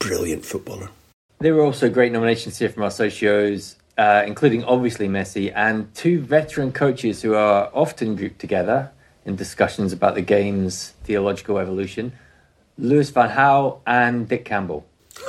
brilliant 0.00 0.44
footballer. 0.44 0.90
There 1.38 1.54
were 1.54 1.62
also 1.62 1.88
great 1.88 2.10
nominations 2.10 2.58
here 2.58 2.68
from 2.68 2.82
our 2.82 2.90
socios 2.90 3.76
uh, 4.00 4.24
including 4.26 4.64
obviously 4.64 5.08
Messi, 5.08 5.52
and 5.54 5.94
two 5.94 6.22
veteran 6.22 6.72
coaches 6.72 7.20
who 7.20 7.34
are 7.34 7.70
often 7.74 8.16
grouped 8.16 8.38
together 8.38 8.90
in 9.26 9.36
discussions 9.36 9.92
about 9.92 10.14
the 10.14 10.22
game's 10.22 10.94
theological 11.04 11.58
evolution 11.58 12.12
Louis 12.78 13.10
Van 13.10 13.28
Gaal 13.28 13.80
and 13.86 14.26
Dick 14.26 14.46
Campbell. 14.46 14.86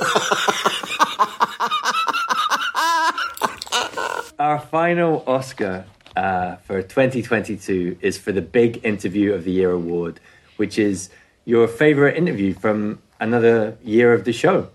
Our 4.38 4.58
final 4.58 5.22
Oscar 5.26 5.84
uh, 6.16 6.56
for 6.56 6.80
2022 6.80 7.98
is 8.00 8.16
for 8.16 8.32
the 8.32 8.40
Big 8.40 8.82
Interview 8.84 9.34
of 9.34 9.44
the 9.44 9.52
Year 9.52 9.70
award, 9.70 10.18
which 10.56 10.78
is 10.78 11.10
your 11.44 11.68
favorite 11.68 12.16
interview 12.16 12.54
from 12.54 13.00
another 13.22 13.78
year 13.82 14.12
of 14.12 14.24
the 14.24 14.32
show. 14.32 14.68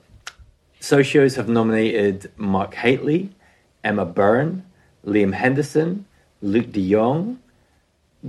Socios 0.80 1.36
have 1.36 1.50
nominated 1.50 2.32
Mark 2.38 2.74
Hateley, 2.76 3.30
Emma 3.84 4.06
Byrne, 4.06 4.64
Liam 5.06 5.34
Henderson, 5.34 6.06
Luuk 6.42 6.72
de 6.72 6.92
Jong. 6.92 7.40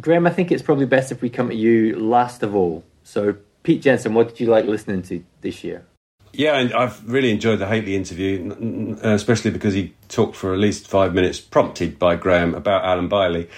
Graham, 0.01 0.27
I 0.27 0.31
think 0.31 0.51
it's 0.51 0.63
probably 0.63 0.87
best 0.87 1.13
if 1.13 1.23
we 1.23 1.31
come 1.31 1.51
at 1.51 1.57
you 1.57 1.97
last 1.99 2.43
of 2.43 2.55
all. 2.55 2.85
So, 3.05 3.37
Pete 3.63 3.83
Jenson, 3.83 4.15
what 4.15 4.29
did 4.29 4.41
you 4.41 4.47
like 4.47 4.65
listening 4.65 5.03
to 5.03 5.25
this 5.41 5.63
year? 5.65 5.85
Yeah, 6.33 6.59
and 6.59 6.73
I've 6.75 7.09
really 7.09 7.31
enjoyed 7.31 7.59
the 7.59 7.67
Hateley 7.67 7.97
interview, 7.97 8.97
uh, 9.03 9.15
especially 9.15 9.51
because 9.51 9.75
he 9.75 9.95
talked 10.09 10.37
for 10.37 10.53
at 10.53 10.59
least 10.59 10.87
five 10.87 11.15
minutes, 11.15 11.41
prompted 11.41 11.99
by 11.99 12.17
Graham, 12.17 12.55
about 12.55 12.85
Alan 12.85 13.09
Bailey. 13.09 13.49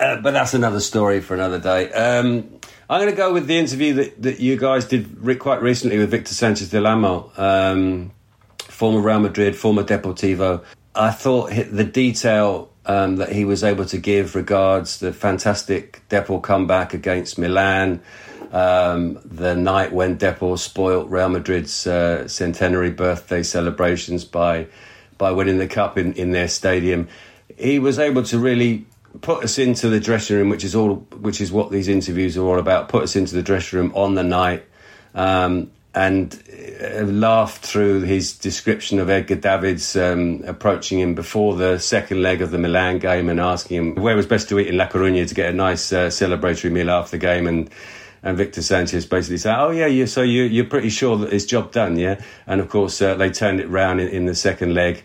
Uh, 0.00 0.20
but 0.20 0.32
that's 0.32 0.54
another 0.54 0.80
story 0.80 1.20
for 1.20 1.34
another 1.34 1.58
day. 1.58 1.92
Um, 1.92 2.57
I'm 2.90 3.00
going 3.00 3.10
to 3.10 3.16
go 3.16 3.34
with 3.34 3.46
the 3.46 3.58
interview 3.58 3.94
that, 3.94 4.22
that 4.22 4.40
you 4.40 4.56
guys 4.56 4.86
did 4.86 5.22
re- 5.22 5.36
quite 5.36 5.60
recently 5.60 5.98
with 5.98 6.10
Victor 6.10 6.32
Sanchez 6.32 6.70
Del 6.70 6.86
um, 6.86 8.10
former 8.56 9.00
Real 9.00 9.20
Madrid, 9.20 9.56
former 9.56 9.82
Deportivo, 9.82 10.64
I 10.94 11.10
thought 11.10 11.50
the 11.50 11.84
detail 11.84 12.70
um, 12.86 13.16
that 13.16 13.30
he 13.30 13.44
was 13.44 13.62
able 13.62 13.84
to 13.86 13.98
give 13.98 14.34
regards 14.34 15.00
the 15.00 15.12
fantastic 15.12 16.02
Depor 16.08 16.42
comeback 16.42 16.94
against 16.94 17.38
Milan, 17.38 18.00
um, 18.52 19.20
the 19.24 19.54
night 19.54 19.92
when 19.92 20.16
Depor 20.16 20.58
spoilt 20.58 21.08
Real 21.08 21.28
Madrid's 21.28 21.86
uh, 21.86 22.26
centenary 22.26 22.90
birthday 22.90 23.42
celebrations 23.42 24.24
by 24.24 24.66
by 25.18 25.32
winning 25.32 25.58
the 25.58 25.66
cup 25.66 25.98
in, 25.98 26.12
in 26.14 26.30
their 26.30 26.48
stadium. 26.48 27.08
He 27.58 27.80
was 27.80 27.98
able 27.98 28.22
to 28.24 28.38
really 28.38 28.86
put 29.20 29.44
us 29.44 29.58
into 29.58 29.88
the 29.88 30.00
dressing 30.00 30.36
room, 30.36 30.48
which 30.48 30.64
is 30.64 30.74
all 30.74 30.96
which 31.20 31.40
is 31.40 31.50
what 31.52 31.70
these 31.70 31.88
interviews 31.88 32.36
are 32.36 32.44
all 32.44 32.58
about. 32.58 32.88
Put 32.88 33.02
us 33.02 33.16
into 33.16 33.34
the 33.34 33.42
dressing 33.42 33.78
room 33.78 33.92
on 33.94 34.14
the 34.14 34.24
night. 34.24 34.64
Um, 35.14 35.70
and 35.94 36.40
uh, 36.80 37.02
laughed 37.04 37.64
through 37.64 38.02
his 38.02 38.36
description 38.36 39.00
of 39.00 39.10
Edgar 39.10 39.34
Davids 39.34 39.96
um, 39.96 40.44
approaching 40.46 41.00
him 41.00 41.14
before 41.14 41.56
the 41.56 41.78
second 41.78 42.22
leg 42.22 42.40
of 42.40 42.50
the 42.50 42.58
Milan 42.58 42.98
game 42.98 43.28
and 43.28 43.40
asking 43.40 43.76
him 43.76 43.94
where 43.96 44.14
was 44.14 44.26
best 44.26 44.48
to 44.50 44.58
eat 44.60 44.68
in 44.68 44.76
La 44.76 44.86
Coruña 44.86 45.26
to 45.26 45.34
get 45.34 45.50
a 45.50 45.52
nice 45.52 45.92
uh, 45.92 46.06
celebratory 46.06 46.70
meal 46.70 46.90
after 46.90 47.12
the 47.12 47.18
game 47.18 47.46
and 47.48 47.70
and 48.22 48.36
Victor 48.36 48.62
Sanchez 48.62 49.06
basically 49.06 49.38
said, 49.38 49.56
"Oh 49.58 49.70
yeah, 49.70 49.86
you 49.86 50.06
so 50.06 50.22
you 50.22 50.44
you're 50.44 50.64
pretty 50.64 50.88
sure 50.88 51.16
that 51.18 51.32
it's 51.32 51.44
job 51.44 51.72
done, 51.72 51.98
yeah." 51.98 52.20
And 52.46 52.60
of 52.60 52.68
course, 52.68 53.00
uh, 53.00 53.14
they 53.14 53.30
turned 53.30 53.60
it 53.60 53.68
round 53.68 54.00
in, 54.00 54.08
in, 54.08 54.26
the 54.26 54.34
second 54.34 54.74
leg, 54.74 55.04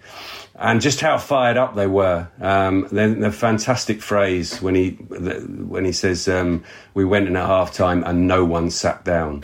and 0.56 0.82
just 0.82 1.02
how 1.02 1.18
fired 1.18 1.58
up 1.58 1.76
they 1.76 1.88
were. 1.88 2.28
Um, 2.42 2.88
then 2.92 3.20
the 3.20 3.32
fantastic 3.32 4.02
phrase 4.02 4.62
when 4.62 4.76
he 4.76 4.92
when 4.92 5.86
he 5.86 5.92
says, 5.92 6.28
um, 6.28 6.64
"We 6.94 7.06
went 7.06 7.28
in 7.28 7.36
at 7.36 7.46
half 7.46 7.74
time 7.74 8.04
and 8.04 8.28
no 8.28 8.46
one 8.46 8.70
sat 8.70 9.04
down." 9.04 9.44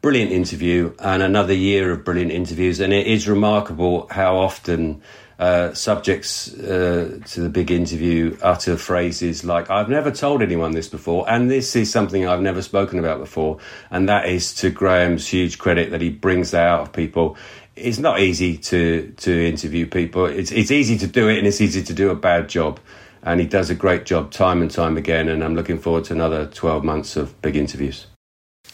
brilliant 0.00 0.30
interview 0.30 0.94
and 1.00 1.22
another 1.22 1.52
year 1.52 1.90
of 1.90 2.04
brilliant 2.04 2.30
interviews. 2.30 2.80
And 2.80 2.92
it 2.92 3.06
is 3.06 3.28
remarkable 3.28 4.06
how 4.10 4.36
often 4.36 5.02
uh, 5.38 5.72
subjects 5.72 6.52
uh, 6.54 7.20
to 7.24 7.40
the 7.40 7.48
big 7.48 7.70
interview 7.70 8.36
utter 8.42 8.76
phrases 8.76 9.44
like, 9.44 9.70
I've 9.70 9.88
never 9.88 10.10
told 10.10 10.42
anyone 10.42 10.72
this 10.72 10.88
before, 10.88 11.28
and 11.30 11.48
this 11.50 11.76
is 11.76 11.90
something 11.90 12.26
I've 12.26 12.42
never 12.42 12.60
spoken 12.60 12.98
about 12.98 13.20
before. 13.20 13.58
And 13.90 14.08
that 14.08 14.28
is 14.28 14.52
to 14.56 14.70
Graham's 14.70 15.28
huge 15.28 15.58
credit 15.58 15.90
that 15.90 16.00
he 16.00 16.10
brings 16.10 16.50
that 16.50 16.66
out 16.66 16.80
of 16.80 16.92
people. 16.92 17.36
It's 17.76 17.98
not 17.98 18.20
easy 18.20 18.58
to, 18.58 19.14
to 19.18 19.48
interview 19.48 19.86
people. 19.86 20.26
It's, 20.26 20.50
it's 20.50 20.72
easy 20.72 20.98
to 20.98 21.06
do 21.06 21.28
it 21.28 21.38
and 21.38 21.46
it's 21.46 21.60
easy 21.60 21.84
to 21.84 21.94
do 21.94 22.10
a 22.10 22.16
bad 22.16 22.48
job. 22.48 22.80
And 23.22 23.38
he 23.40 23.46
does 23.46 23.70
a 23.70 23.74
great 23.74 24.04
job 24.06 24.32
time 24.32 24.60
and 24.60 24.70
time 24.70 24.96
again. 24.96 25.28
And 25.28 25.44
I'm 25.44 25.54
looking 25.54 25.78
forward 25.78 26.04
to 26.04 26.14
another 26.14 26.46
12 26.46 26.82
months 26.82 27.16
of 27.16 27.40
big 27.42 27.54
interviews. 27.54 28.06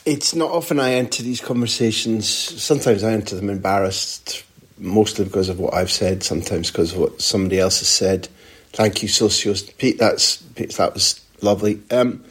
It's 0.07 0.35
not 0.35 0.51
often 0.51 0.81
I 0.81 0.93
enter 0.93 1.23
these 1.23 1.41
conversations. 1.41 2.29
Sometimes 2.29 3.05
I 3.05 3.13
enter 3.13 3.37
them 3.37 3.49
embarrassed, 3.49 4.45
mostly 4.79 5.25
because 5.25 5.49
of 5.49 5.59
what 5.59 5.75
I've 5.75 5.91
said, 5.91 6.23
sometimes 6.23 6.71
because 6.71 6.93
of 6.93 6.99
what 6.99 7.21
somebody 7.21 7.59
else 7.59 7.79
has 7.81 7.89
said. 7.89 8.29
Thank 8.73 9.03
you, 9.03 9.09
Socios. 9.09 9.77
Pete, 9.79 9.99
that's, 9.99 10.39
that 10.77 10.95
was 10.95 11.21
lovely. 11.41 11.81
Um, 11.91 12.25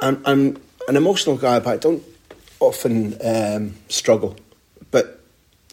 I'm, 0.00 0.22
I'm, 0.24 0.62
an 0.88 0.96
emotional 0.96 1.36
guy, 1.36 1.60
but 1.60 1.70
I 1.70 1.76
don't 1.76 2.02
often 2.58 3.16
um, 3.24 3.74
struggle. 3.88 4.36
But 4.90 5.20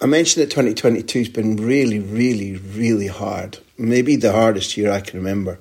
I 0.02 0.06
mentioned 0.06 0.44
that 0.44 0.52
2022 0.52 1.20
has 1.20 1.30
been 1.30 1.56
really, 1.56 2.00
really, 2.00 2.58
really 2.58 3.08
hard. 3.08 3.58
Maybe 3.78 4.16
the 4.16 4.32
hardest 4.32 4.78
year 4.78 4.92
I 4.92 5.02
can 5.02 5.18
remember. 5.18 5.60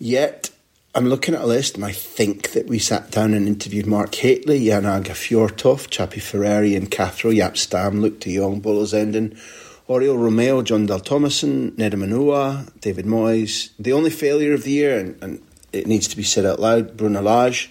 Yet, 0.00 0.50
I'm 0.94 1.06
looking 1.06 1.34
at 1.34 1.42
a 1.42 1.46
list 1.46 1.74
and 1.76 1.84
I 1.84 1.92
think 1.92 2.52
that 2.52 2.66
we 2.66 2.78
sat 2.78 3.10
down 3.10 3.34
and 3.34 3.46
interviewed 3.46 3.86
Mark 3.86 4.14
Hateley, 4.14 4.64
Jan 4.64 4.84
Fjørtoft, 4.84 5.90
Chappie 5.90 6.18
Ferrari 6.18 6.74
and 6.74 6.90
Cathro, 6.90 7.30
Jaap 7.30 7.58
Stam, 7.58 8.00
Luuk 8.00 8.20
de 8.20 8.34
Jong, 8.34 8.60
Bolo 8.60 8.84
Zenden, 8.84 9.38
Oriol 9.86 10.16
Romeu, 10.16 10.64
Jon 10.64 10.86
Dahl 10.86 11.00
Tomasson, 11.00 11.72
Nedum 11.72 12.06
Onuoha, 12.06 12.70
David 12.80 13.04
Moyes. 13.04 13.70
The 13.78 13.92
only 13.92 14.08
failure 14.08 14.54
of 14.54 14.64
the 14.64 14.70
year, 14.70 14.98
and, 14.98 15.22
and 15.22 15.42
it 15.74 15.86
needs 15.86 16.08
to 16.08 16.16
be 16.16 16.22
said 16.22 16.46
out 16.46 16.58
loud, 16.58 16.96
Bruno 16.96 17.20
Lage, 17.20 17.70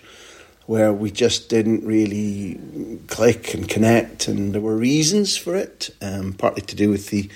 where 0.67 0.93
we 0.93 1.09
just 1.09 1.49
didn't 1.49 1.83
really 1.83 2.59
click 3.07 3.55
and 3.55 3.67
connect, 3.67 4.27
and 4.27 4.53
there 4.53 4.61
were 4.61 4.77
reasons 4.77 5.35
for 5.35 5.55
it, 5.55 5.89
um, 6.03 6.33
partly 6.33 6.61
to 6.61 6.75
do 6.75 6.91
with 6.91 7.09
the 7.09 7.29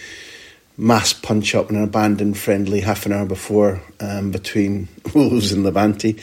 mass 0.77 1.13
punch 1.13 1.55
up 1.55 1.69
in 1.69 1.75
an 1.75 1.83
abandoned 1.83 2.37
friendly 2.37 2.79
half 2.81 3.05
an 3.05 3.13
hour 3.13 3.25
before 3.25 3.81
um, 3.99 4.31
between 4.31 4.87
Wolves 5.15 5.51
and 5.51 5.63
Levante. 5.63 6.17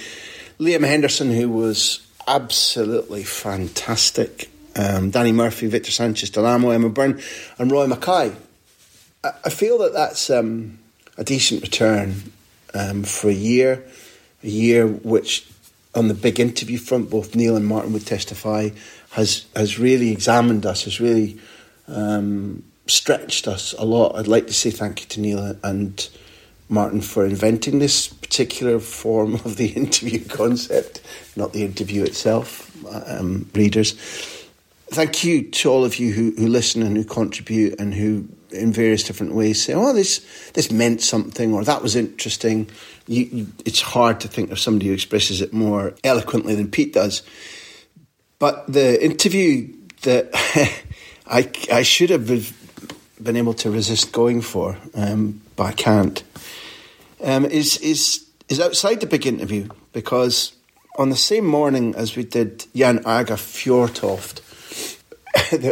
Liam 0.58 0.84
Henderson, 0.86 1.30
who 1.30 1.48
was 1.48 2.06
absolutely 2.26 3.24
fantastic. 3.24 4.50
Um, 4.76 5.10
Danny 5.10 5.32
Murphy, 5.32 5.66
Victor 5.66 5.90
Sanchez 5.90 6.30
Del 6.30 6.46
Amo, 6.46 6.70
Emma 6.70 6.88
Byrne, 6.88 7.20
and 7.58 7.70
Roy 7.70 7.86
Makaay. 7.86 8.34
I, 9.24 9.30
I 9.44 9.50
feel 9.50 9.78
that 9.78 9.92
that's 9.92 10.30
um, 10.30 10.78
a 11.16 11.24
decent 11.24 11.62
return 11.62 12.32
um, 12.74 13.02
for 13.02 13.28
a 13.28 13.34
year, 13.34 13.84
a 14.42 14.48
year 14.48 14.86
which, 14.86 15.48
on 15.94 16.08
the 16.08 16.14
big 16.14 16.38
interview 16.38 16.78
front, 16.78 17.10
both 17.10 17.34
Neil 17.34 17.56
and 17.56 17.66
Martin 17.66 17.92
would 17.92 18.06
testify, 18.06 18.70
has 19.10 19.46
has 19.56 19.78
really 19.78 20.12
examined 20.12 20.66
us, 20.66 20.84
has 20.84 21.00
really 21.00 21.40
um, 21.88 22.62
stretched 22.88 23.46
us 23.46 23.74
a 23.78 23.84
lot. 23.84 24.16
I'd 24.16 24.26
like 24.26 24.46
to 24.46 24.54
say 24.54 24.70
thank 24.70 25.00
you 25.00 25.06
to 25.06 25.20
Neil 25.20 25.56
and 25.62 26.08
Martin 26.68 27.00
for 27.00 27.24
inventing 27.24 27.78
this 27.78 28.08
particular 28.08 28.78
form 28.78 29.34
of 29.34 29.56
the 29.56 29.68
interview 29.76 30.24
concept, 30.24 31.00
not 31.36 31.52
the 31.52 31.64
interview 31.64 32.04
itself, 32.04 32.70
um, 32.86 33.48
readers. 33.54 33.92
Thank 34.90 35.22
you 35.24 35.42
to 35.50 35.70
all 35.70 35.84
of 35.84 35.96
you 35.96 36.12
who, 36.12 36.32
who 36.36 36.48
listen 36.48 36.82
and 36.82 36.96
who 36.96 37.04
contribute 37.04 37.78
and 37.78 37.92
who, 37.92 38.26
in 38.50 38.72
various 38.72 39.02
different 39.02 39.34
ways, 39.34 39.62
say, 39.62 39.74
"Oh, 39.74 39.92
this 39.92 40.24
this 40.54 40.70
meant 40.70 41.02
something," 41.02 41.52
or 41.52 41.62
"That 41.62 41.82
was 41.82 41.94
interesting." 41.94 42.70
You, 43.06 43.24
you, 43.24 43.46
it's 43.66 43.82
hard 43.82 44.20
to 44.20 44.28
think 44.28 44.50
of 44.50 44.58
somebody 44.58 44.86
who 44.88 44.94
expresses 44.94 45.42
it 45.42 45.52
more 45.52 45.94
eloquently 46.04 46.54
than 46.54 46.70
Pete 46.70 46.94
does. 46.94 47.22
But 48.38 48.72
the 48.72 49.02
interview 49.04 49.74
that 50.02 50.30
I 51.26 51.50
I 51.70 51.82
should 51.82 52.08
have 52.08 52.26
been 53.22 53.36
able 53.36 53.54
to 53.54 53.70
resist 53.70 54.12
going 54.12 54.40
for, 54.40 54.76
um, 54.94 55.40
but 55.56 55.64
I 55.64 55.72
can't 55.72 56.22
um, 57.22 57.44
is 57.44 57.78
is 57.78 58.26
is 58.48 58.60
outside 58.60 59.00
the 59.00 59.06
big 59.06 59.26
interview 59.26 59.68
because 59.92 60.52
on 60.98 61.10
the 61.10 61.16
same 61.16 61.46
morning 61.46 61.94
as 61.94 62.16
we 62.16 62.24
did 62.24 62.66
Jan 62.74 63.00
Åge 63.00 63.36
Fjortoft, 63.36 64.42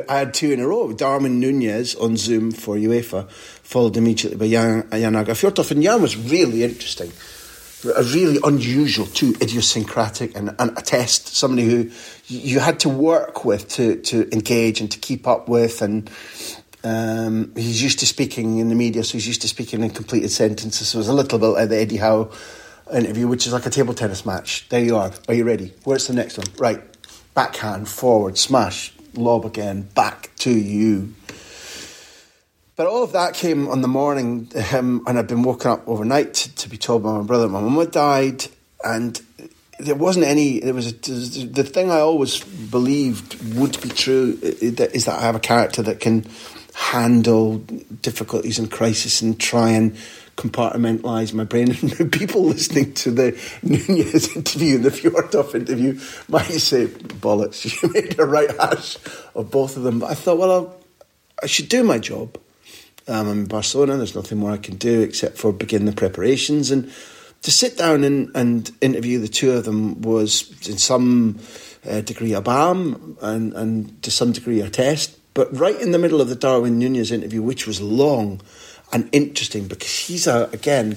I 0.08 0.14
had 0.18 0.34
two 0.34 0.52
in 0.52 0.60
a 0.60 0.68
row. 0.68 0.92
Darwin 0.92 1.40
Nunez 1.40 1.94
on 1.96 2.16
Zoom 2.16 2.52
for 2.52 2.76
UEFA, 2.76 3.28
followed 3.30 3.96
immediately 3.96 4.38
by 4.38 4.48
Jan, 4.48 4.88
Jan 4.90 5.14
Åge 5.14 5.34
Fjortoft, 5.34 5.70
and 5.72 5.82
Jan 5.82 6.02
was 6.02 6.16
really 6.16 6.62
interesting. 6.62 7.12
A 7.94 8.02
really 8.02 8.38
unusual, 8.42 9.06
too 9.06 9.34
idiosyncratic, 9.40 10.36
and, 10.36 10.56
and 10.58 10.76
a 10.76 10.82
test. 10.82 11.28
Somebody 11.28 11.68
who 11.68 11.90
you 12.26 12.58
had 12.58 12.80
to 12.80 12.88
work 12.88 13.44
with 13.44 13.68
to, 13.70 13.96
to 14.02 14.28
engage 14.32 14.80
and 14.80 14.90
to 14.90 14.98
keep 14.98 15.28
up 15.28 15.48
with, 15.48 15.82
and 15.82 16.10
um, 16.86 17.52
he's 17.56 17.82
used 17.82 17.98
to 17.98 18.06
speaking 18.06 18.58
in 18.58 18.68
the 18.68 18.76
media, 18.76 19.02
so 19.02 19.14
he's 19.14 19.26
used 19.26 19.42
to 19.42 19.48
speaking 19.48 19.82
in 19.82 19.90
completed 19.90 20.30
sentences. 20.30 20.88
So 20.88 20.98
it 20.98 21.00
was 21.00 21.08
a 21.08 21.12
little 21.12 21.40
bit 21.40 21.46
like 21.46 21.68
the 21.68 21.78
Eddie 21.78 21.96
Howe 21.96 22.30
interview, 22.94 23.26
which 23.26 23.44
is 23.44 23.52
like 23.52 23.66
a 23.66 23.70
table 23.70 23.92
tennis 23.92 24.24
match. 24.24 24.68
There 24.68 24.80
you 24.80 24.96
are. 24.96 25.10
Are 25.26 25.34
you 25.34 25.42
ready? 25.42 25.74
Where's 25.82 26.06
the 26.06 26.14
next 26.14 26.38
one? 26.38 26.46
Right. 26.58 26.80
Backhand, 27.34 27.88
forward, 27.88 28.38
smash, 28.38 28.94
lob 29.14 29.44
again, 29.44 29.82
back 29.82 30.30
to 30.36 30.50
you. 30.50 31.12
But 32.76 32.86
all 32.86 33.02
of 33.02 33.12
that 33.12 33.34
came 33.34 33.68
on 33.68 33.80
the 33.80 33.88
morning, 33.88 34.52
um, 34.72 35.02
and 35.08 35.18
I'd 35.18 35.26
been 35.26 35.42
woken 35.42 35.72
up 35.72 35.88
overnight 35.88 36.34
to, 36.34 36.54
to 36.54 36.68
be 36.68 36.76
told 36.76 37.02
by 37.02 37.18
my 37.18 37.24
brother 37.24 37.48
my 37.48 37.60
mum 37.60 37.74
had 37.78 37.90
died, 37.90 38.46
and 38.84 39.20
there 39.80 39.96
wasn't 39.96 40.26
any. 40.26 40.60
There 40.60 40.74
was 40.74 40.92
a, 40.92 40.92
the 40.92 41.64
thing 41.64 41.90
I 41.90 41.98
always 41.98 42.44
believed 42.44 43.56
would 43.56 43.80
be 43.82 43.88
true 43.88 44.38
is 44.40 45.06
that 45.06 45.18
I 45.18 45.22
have 45.22 45.34
a 45.34 45.40
character 45.40 45.82
that 45.82 45.98
can 45.98 46.26
handle 46.76 47.56
difficulties 48.02 48.58
and 48.58 48.70
crisis 48.70 49.22
and 49.22 49.40
try 49.40 49.70
and 49.70 49.96
compartmentalize 50.36 51.32
my 51.32 51.44
brain. 51.44 51.74
And 51.98 52.12
people 52.12 52.44
listening 52.44 52.92
to 52.94 53.10
the 53.10 53.58
Nunez 53.62 54.36
interview 54.36 54.76
and 54.76 54.84
the 54.84 54.90
Fjortoft 54.90 55.54
interview 55.54 55.98
might 56.28 56.44
say, 56.44 56.86
bollocks, 56.86 57.64
you 57.82 57.92
made 57.92 58.18
a 58.18 58.26
right 58.26 58.54
hash 58.60 58.98
of 59.34 59.50
both 59.50 59.78
of 59.78 59.84
them. 59.84 60.00
But 60.00 60.10
I 60.10 60.14
thought, 60.14 60.36
well, 60.36 60.52
I'll, 60.52 60.76
i 61.42 61.46
should 61.46 61.70
do 61.70 61.82
my 61.82 61.98
job. 61.98 62.38
Um, 63.08 63.28
I'm 63.28 63.38
in 63.40 63.46
Barcelona, 63.46 63.96
there's 63.96 64.14
nothing 64.14 64.38
more 64.38 64.50
I 64.50 64.58
can 64.58 64.76
do 64.76 65.00
except 65.00 65.38
for 65.38 65.52
begin 65.52 65.86
the 65.86 65.92
preparations. 65.92 66.70
And 66.70 66.92
to 67.42 67.50
sit 67.50 67.78
down 67.78 68.04
and, 68.04 68.30
and 68.36 68.70
interview 68.82 69.18
the 69.18 69.28
two 69.28 69.52
of 69.52 69.64
them 69.64 70.02
was, 70.02 70.50
in 70.68 70.76
some 70.76 71.38
uh, 71.88 72.02
degree, 72.02 72.34
a 72.34 72.42
balm 72.42 73.16
and, 73.22 73.54
and 73.54 74.02
to 74.02 74.10
some 74.10 74.32
degree, 74.32 74.60
a 74.60 74.68
test 74.68 75.18
but 75.36 75.54
right 75.54 75.78
in 75.78 75.92
the 75.92 75.98
middle 75.98 76.22
of 76.22 76.30
the 76.30 76.34
Darwin 76.34 76.78
Nunez 76.78 77.12
interview, 77.12 77.42
which 77.42 77.66
was 77.66 77.78
long 77.78 78.40
and 78.90 79.06
interesting 79.12 79.68
because 79.68 79.94
he's 79.94 80.26
a, 80.26 80.48
again 80.52 80.96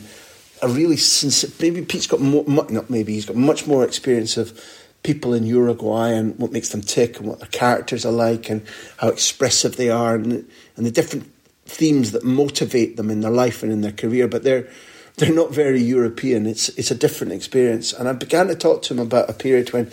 a 0.61 0.69
really 0.69 0.95
sincere. 0.95 1.49
Maybe 1.59 1.83
Pete's 1.83 2.07
got 2.07 2.21
more, 2.21 2.45
not 2.47 2.89
maybe 2.89 3.13
he's 3.13 3.25
got 3.25 3.35
much 3.35 3.67
more 3.67 3.83
experience 3.83 4.37
of 4.37 4.57
people 5.03 5.33
in 5.33 5.45
Uruguay 5.45 6.09
and 6.09 6.37
what 6.39 6.53
makes 6.53 6.69
them 6.69 6.81
tick 6.81 7.19
and 7.19 7.27
what 7.27 7.39
their 7.39 7.49
characters 7.49 8.05
are 8.05 8.13
like 8.13 8.49
and 8.49 8.65
how 8.97 9.09
expressive 9.09 9.75
they 9.75 9.89
are 9.89 10.15
and, 10.15 10.47
and 10.75 10.85
the 10.85 10.91
different 10.91 11.29
themes 11.65 12.11
that 12.13 12.23
motivate 12.23 12.97
them 12.97 13.09
in 13.09 13.21
their 13.21 13.31
life 13.31 13.61
and 13.61 13.71
in 13.71 13.81
their 13.81 13.91
career. 13.91 14.27
But 14.27 14.43
they're 14.43 14.69
they're 15.17 15.33
not 15.33 15.51
very 15.51 15.81
European. 15.81 16.45
It's 16.45 16.69
it's 16.69 16.91
a 16.91 16.95
different 16.95 17.33
experience. 17.33 17.91
And 17.91 18.07
I 18.07 18.13
began 18.13 18.47
to 18.47 18.55
talk 18.55 18.83
to 18.83 18.93
him 18.93 18.99
about 18.99 19.29
a 19.29 19.33
period 19.33 19.73
when, 19.73 19.91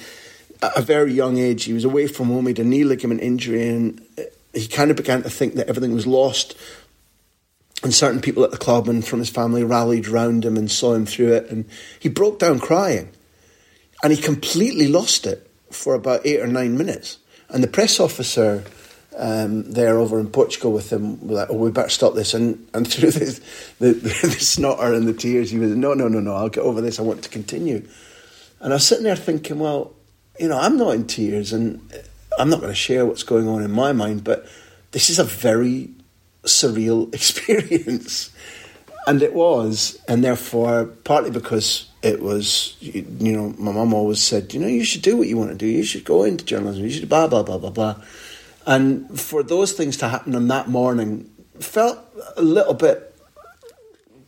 at 0.62 0.76
a 0.76 0.82
very 0.82 1.12
young 1.12 1.36
age, 1.38 1.64
he 1.64 1.72
was 1.72 1.84
away 1.84 2.06
from 2.06 2.28
home. 2.28 2.46
He 2.46 2.50
had 2.50 2.60
a 2.60 2.64
knee 2.64 2.84
ligament 2.84 3.20
injury, 3.20 3.68
and 3.68 4.00
he 4.56 4.66
kind 4.66 4.90
of 4.90 4.96
began 4.96 5.22
to 5.22 5.30
think 5.30 5.54
that 5.54 5.68
everything 5.68 5.94
was 5.94 6.06
lost. 6.06 6.56
And 7.82 7.92
certain 7.94 8.20
people 8.20 8.42
at 8.42 8.50
the 8.50 8.56
club 8.56 8.88
and 8.88 9.06
from 9.06 9.18
his 9.18 9.28
family 9.28 9.62
rallied 9.62 10.08
round 10.08 10.44
him 10.44 10.56
and 10.56 10.70
saw 10.70 10.94
him 10.94 11.04
through 11.04 11.34
it. 11.34 11.50
And 11.50 11.66
he 12.00 12.08
broke 12.08 12.38
down 12.38 12.58
crying. 12.58 13.10
And 14.02 14.12
he 14.12 14.20
completely 14.20 14.88
lost 14.88 15.26
it 15.26 15.48
for 15.70 15.94
about 15.94 16.22
eight 16.24 16.40
or 16.40 16.46
nine 16.46 16.76
minutes. 16.76 17.18
And 17.48 17.62
the 17.62 17.68
press 17.68 18.00
officer 18.00 18.64
um, 19.16 19.70
there 19.70 19.98
over 19.98 20.18
in 20.18 20.28
Portugal 20.28 20.72
with 20.72 20.92
him 20.92 21.26
was 21.26 21.38
like, 21.38 21.50
oh, 21.50 21.56
we 21.56 21.70
better 21.70 21.88
stop 21.88 22.14
this. 22.14 22.34
And, 22.34 22.66
and 22.72 22.88
through 22.90 23.10
the, 23.10 23.40
the, 23.78 23.92
the 23.92 24.30
snotter 24.30 24.94
and 24.94 25.06
the 25.06 25.12
tears, 25.12 25.50
he 25.50 25.58
was, 25.58 25.70
no, 25.74 25.94
no, 25.94 26.08
no, 26.08 26.20
no, 26.20 26.34
I'll 26.34 26.48
get 26.48 26.64
over 26.64 26.80
this. 26.80 26.98
I 26.98 27.02
want 27.02 27.22
to 27.24 27.28
continue. 27.28 27.86
And 28.60 28.72
I 28.72 28.76
was 28.76 28.86
sitting 28.86 29.04
there 29.04 29.16
thinking, 29.16 29.58
well, 29.58 29.92
you 30.38 30.48
know, 30.48 30.58
I'm 30.58 30.76
not 30.76 30.94
in 30.94 31.06
tears. 31.06 31.52
And 31.52 31.80
I'm 32.38 32.50
not 32.50 32.60
going 32.60 32.72
to 32.72 32.76
share 32.76 33.06
what's 33.06 33.22
going 33.22 33.48
on 33.48 33.62
in 33.62 33.70
my 33.70 33.92
mind, 33.92 34.24
but 34.24 34.46
this 34.92 35.10
is 35.10 35.18
a 35.18 35.24
very 35.24 35.90
surreal 36.44 37.12
experience. 37.14 38.30
And 39.06 39.22
it 39.22 39.34
was, 39.34 40.00
and 40.08 40.24
therefore, 40.24 40.86
partly 40.86 41.30
because 41.30 41.88
it 42.02 42.20
was, 42.20 42.76
you, 42.80 43.04
know, 43.20 43.54
my 43.56 43.70
mum 43.70 43.94
always 43.94 44.20
said, 44.20 44.52
you 44.52 44.58
know, 44.58 44.66
you 44.66 44.84
should 44.84 45.02
do 45.02 45.16
what 45.16 45.28
you 45.28 45.36
want 45.36 45.50
to 45.50 45.56
do. 45.56 45.66
You 45.66 45.84
should 45.84 46.04
go 46.04 46.24
into 46.24 46.44
journalism. 46.44 46.84
You 46.84 46.90
should 46.90 47.08
blah, 47.08 47.28
blah, 47.28 47.44
blah, 47.44 47.58
blah, 47.58 47.70
blah. 47.70 48.02
And 48.66 49.18
for 49.18 49.44
those 49.44 49.72
things 49.72 49.96
to 49.98 50.08
happen 50.08 50.34
on 50.34 50.48
that 50.48 50.68
morning 50.68 51.30
felt 51.60 51.98
a 52.36 52.42
little 52.42 52.74
bit 52.74 53.14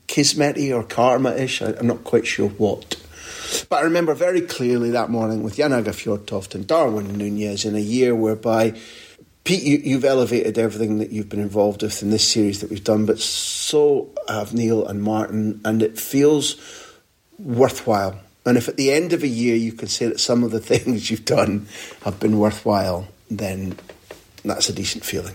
kismety 0.06 0.74
or 0.74 0.84
karma-ish. 0.84 1.60
I'm 1.60 1.86
not 1.86 2.04
quite 2.04 2.26
sure 2.26 2.48
what. 2.50 2.96
But 3.68 3.76
I 3.76 3.82
remember 3.82 4.14
very 4.14 4.40
clearly 4.40 4.90
that 4.90 5.10
morning 5.10 5.42
with 5.42 5.56
Jan 5.56 5.72
Åge 5.72 5.92
Fjortoft 5.92 6.54
and 6.54 6.66
Darwin 6.66 7.16
Nunez 7.16 7.64
in 7.64 7.74
a 7.74 7.80
year 7.80 8.14
whereby 8.14 8.74
Pete, 9.48 9.84
you, 9.86 9.94
have 9.94 10.04
elevated 10.04 10.58
everything 10.58 10.98
that 10.98 11.10
you've 11.10 11.30
been 11.30 11.40
involved 11.40 11.82
with 11.82 12.02
in 12.02 12.10
this 12.10 12.28
series 12.28 12.60
that 12.60 12.68
we've 12.68 12.84
done, 12.84 13.06
but 13.06 13.18
so 13.18 14.10
have 14.28 14.52
Neil 14.52 14.86
and 14.86 15.02
Martin, 15.02 15.62
and 15.64 15.82
it 15.82 15.98
feels 15.98 16.56
worthwhile. 17.38 18.20
And 18.44 18.58
if 18.58 18.68
at 18.68 18.76
the 18.76 18.90
end 18.90 19.14
of 19.14 19.22
a 19.22 19.26
year 19.28 19.56
you 19.56 19.72
can 19.72 19.88
say 19.88 20.06
that 20.06 20.20
some 20.20 20.44
of 20.44 20.50
the 20.50 20.60
things 20.60 21.10
you've 21.10 21.24
done 21.24 21.66
have 22.02 22.20
been 22.20 22.38
worthwhile, 22.38 23.08
then 23.30 23.78
that's 24.44 24.68
a 24.68 24.72
decent 24.74 25.02
feeling. 25.02 25.34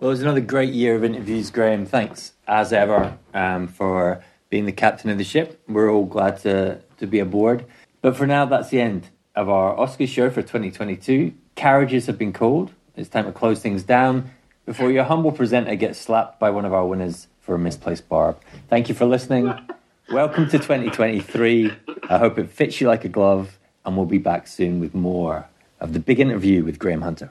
Well, 0.00 0.10
it 0.10 0.14
was 0.14 0.22
another 0.22 0.40
great 0.40 0.74
year 0.74 0.94
of 0.94 1.02
interviews, 1.02 1.50
Graham. 1.50 1.86
Thanks, 1.86 2.32
as 2.46 2.74
ever, 2.74 3.16
um, 3.32 3.68
for 3.68 4.22
being 4.50 4.66
the 4.66 4.72
captain 4.72 5.08
of 5.08 5.16
the 5.16 5.24
ship. 5.24 5.62
We're 5.66 5.90
all 5.90 6.04
glad 6.04 6.40
to 6.42 6.80
to 7.04 7.10
be 7.10 7.18
aboard. 7.18 7.64
But 8.00 8.16
for 8.16 8.26
now, 8.26 8.44
that's 8.44 8.70
the 8.70 8.80
end 8.80 9.08
of 9.34 9.48
our 9.48 9.76
Oscars 9.76 10.08
show 10.08 10.30
for 10.30 10.42
2022. 10.42 11.34
Carriages 11.54 12.06
have 12.06 12.18
been 12.18 12.32
called. 12.32 12.72
It's 12.96 13.08
time 13.08 13.26
to 13.26 13.32
close 13.32 13.60
things 13.60 13.82
down 13.82 14.30
before 14.66 14.90
your 14.90 15.04
humble 15.04 15.32
presenter 15.32 15.74
gets 15.74 15.98
slapped 15.98 16.40
by 16.40 16.50
one 16.50 16.64
of 16.64 16.72
our 16.72 16.86
winners 16.86 17.28
for 17.40 17.54
a 17.54 17.58
misplaced 17.58 18.08
barb. 18.08 18.38
Thank 18.68 18.88
you 18.88 18.94
for 18.94 19.04
listening. 19.04 19.52
Welcome 20.10 20.46
to 20.46 20.58
2023. 20.58 21.72
I 22.08 22.18
hope 22.18 22.38
it 22.38 22.50
fits 22.50 22.80
you 22.80 22.88
like 22.88 23.04
a 23.04 23.08
glove, 23.08 23.58
and 23.84 23.96
we'll 23.96 24.06
be 24.06 24.18
back 24.18 24.46
soon 24.46 24.80
with 24.80 24.94
more 24.94 25.46
of 25.80 25.92
the 25.92 26.00
big 26.00 26.20
interview 26.20 26.64
with 26.64 26.78
Graham 26.78 27.02
Hunter. 27.02 27.30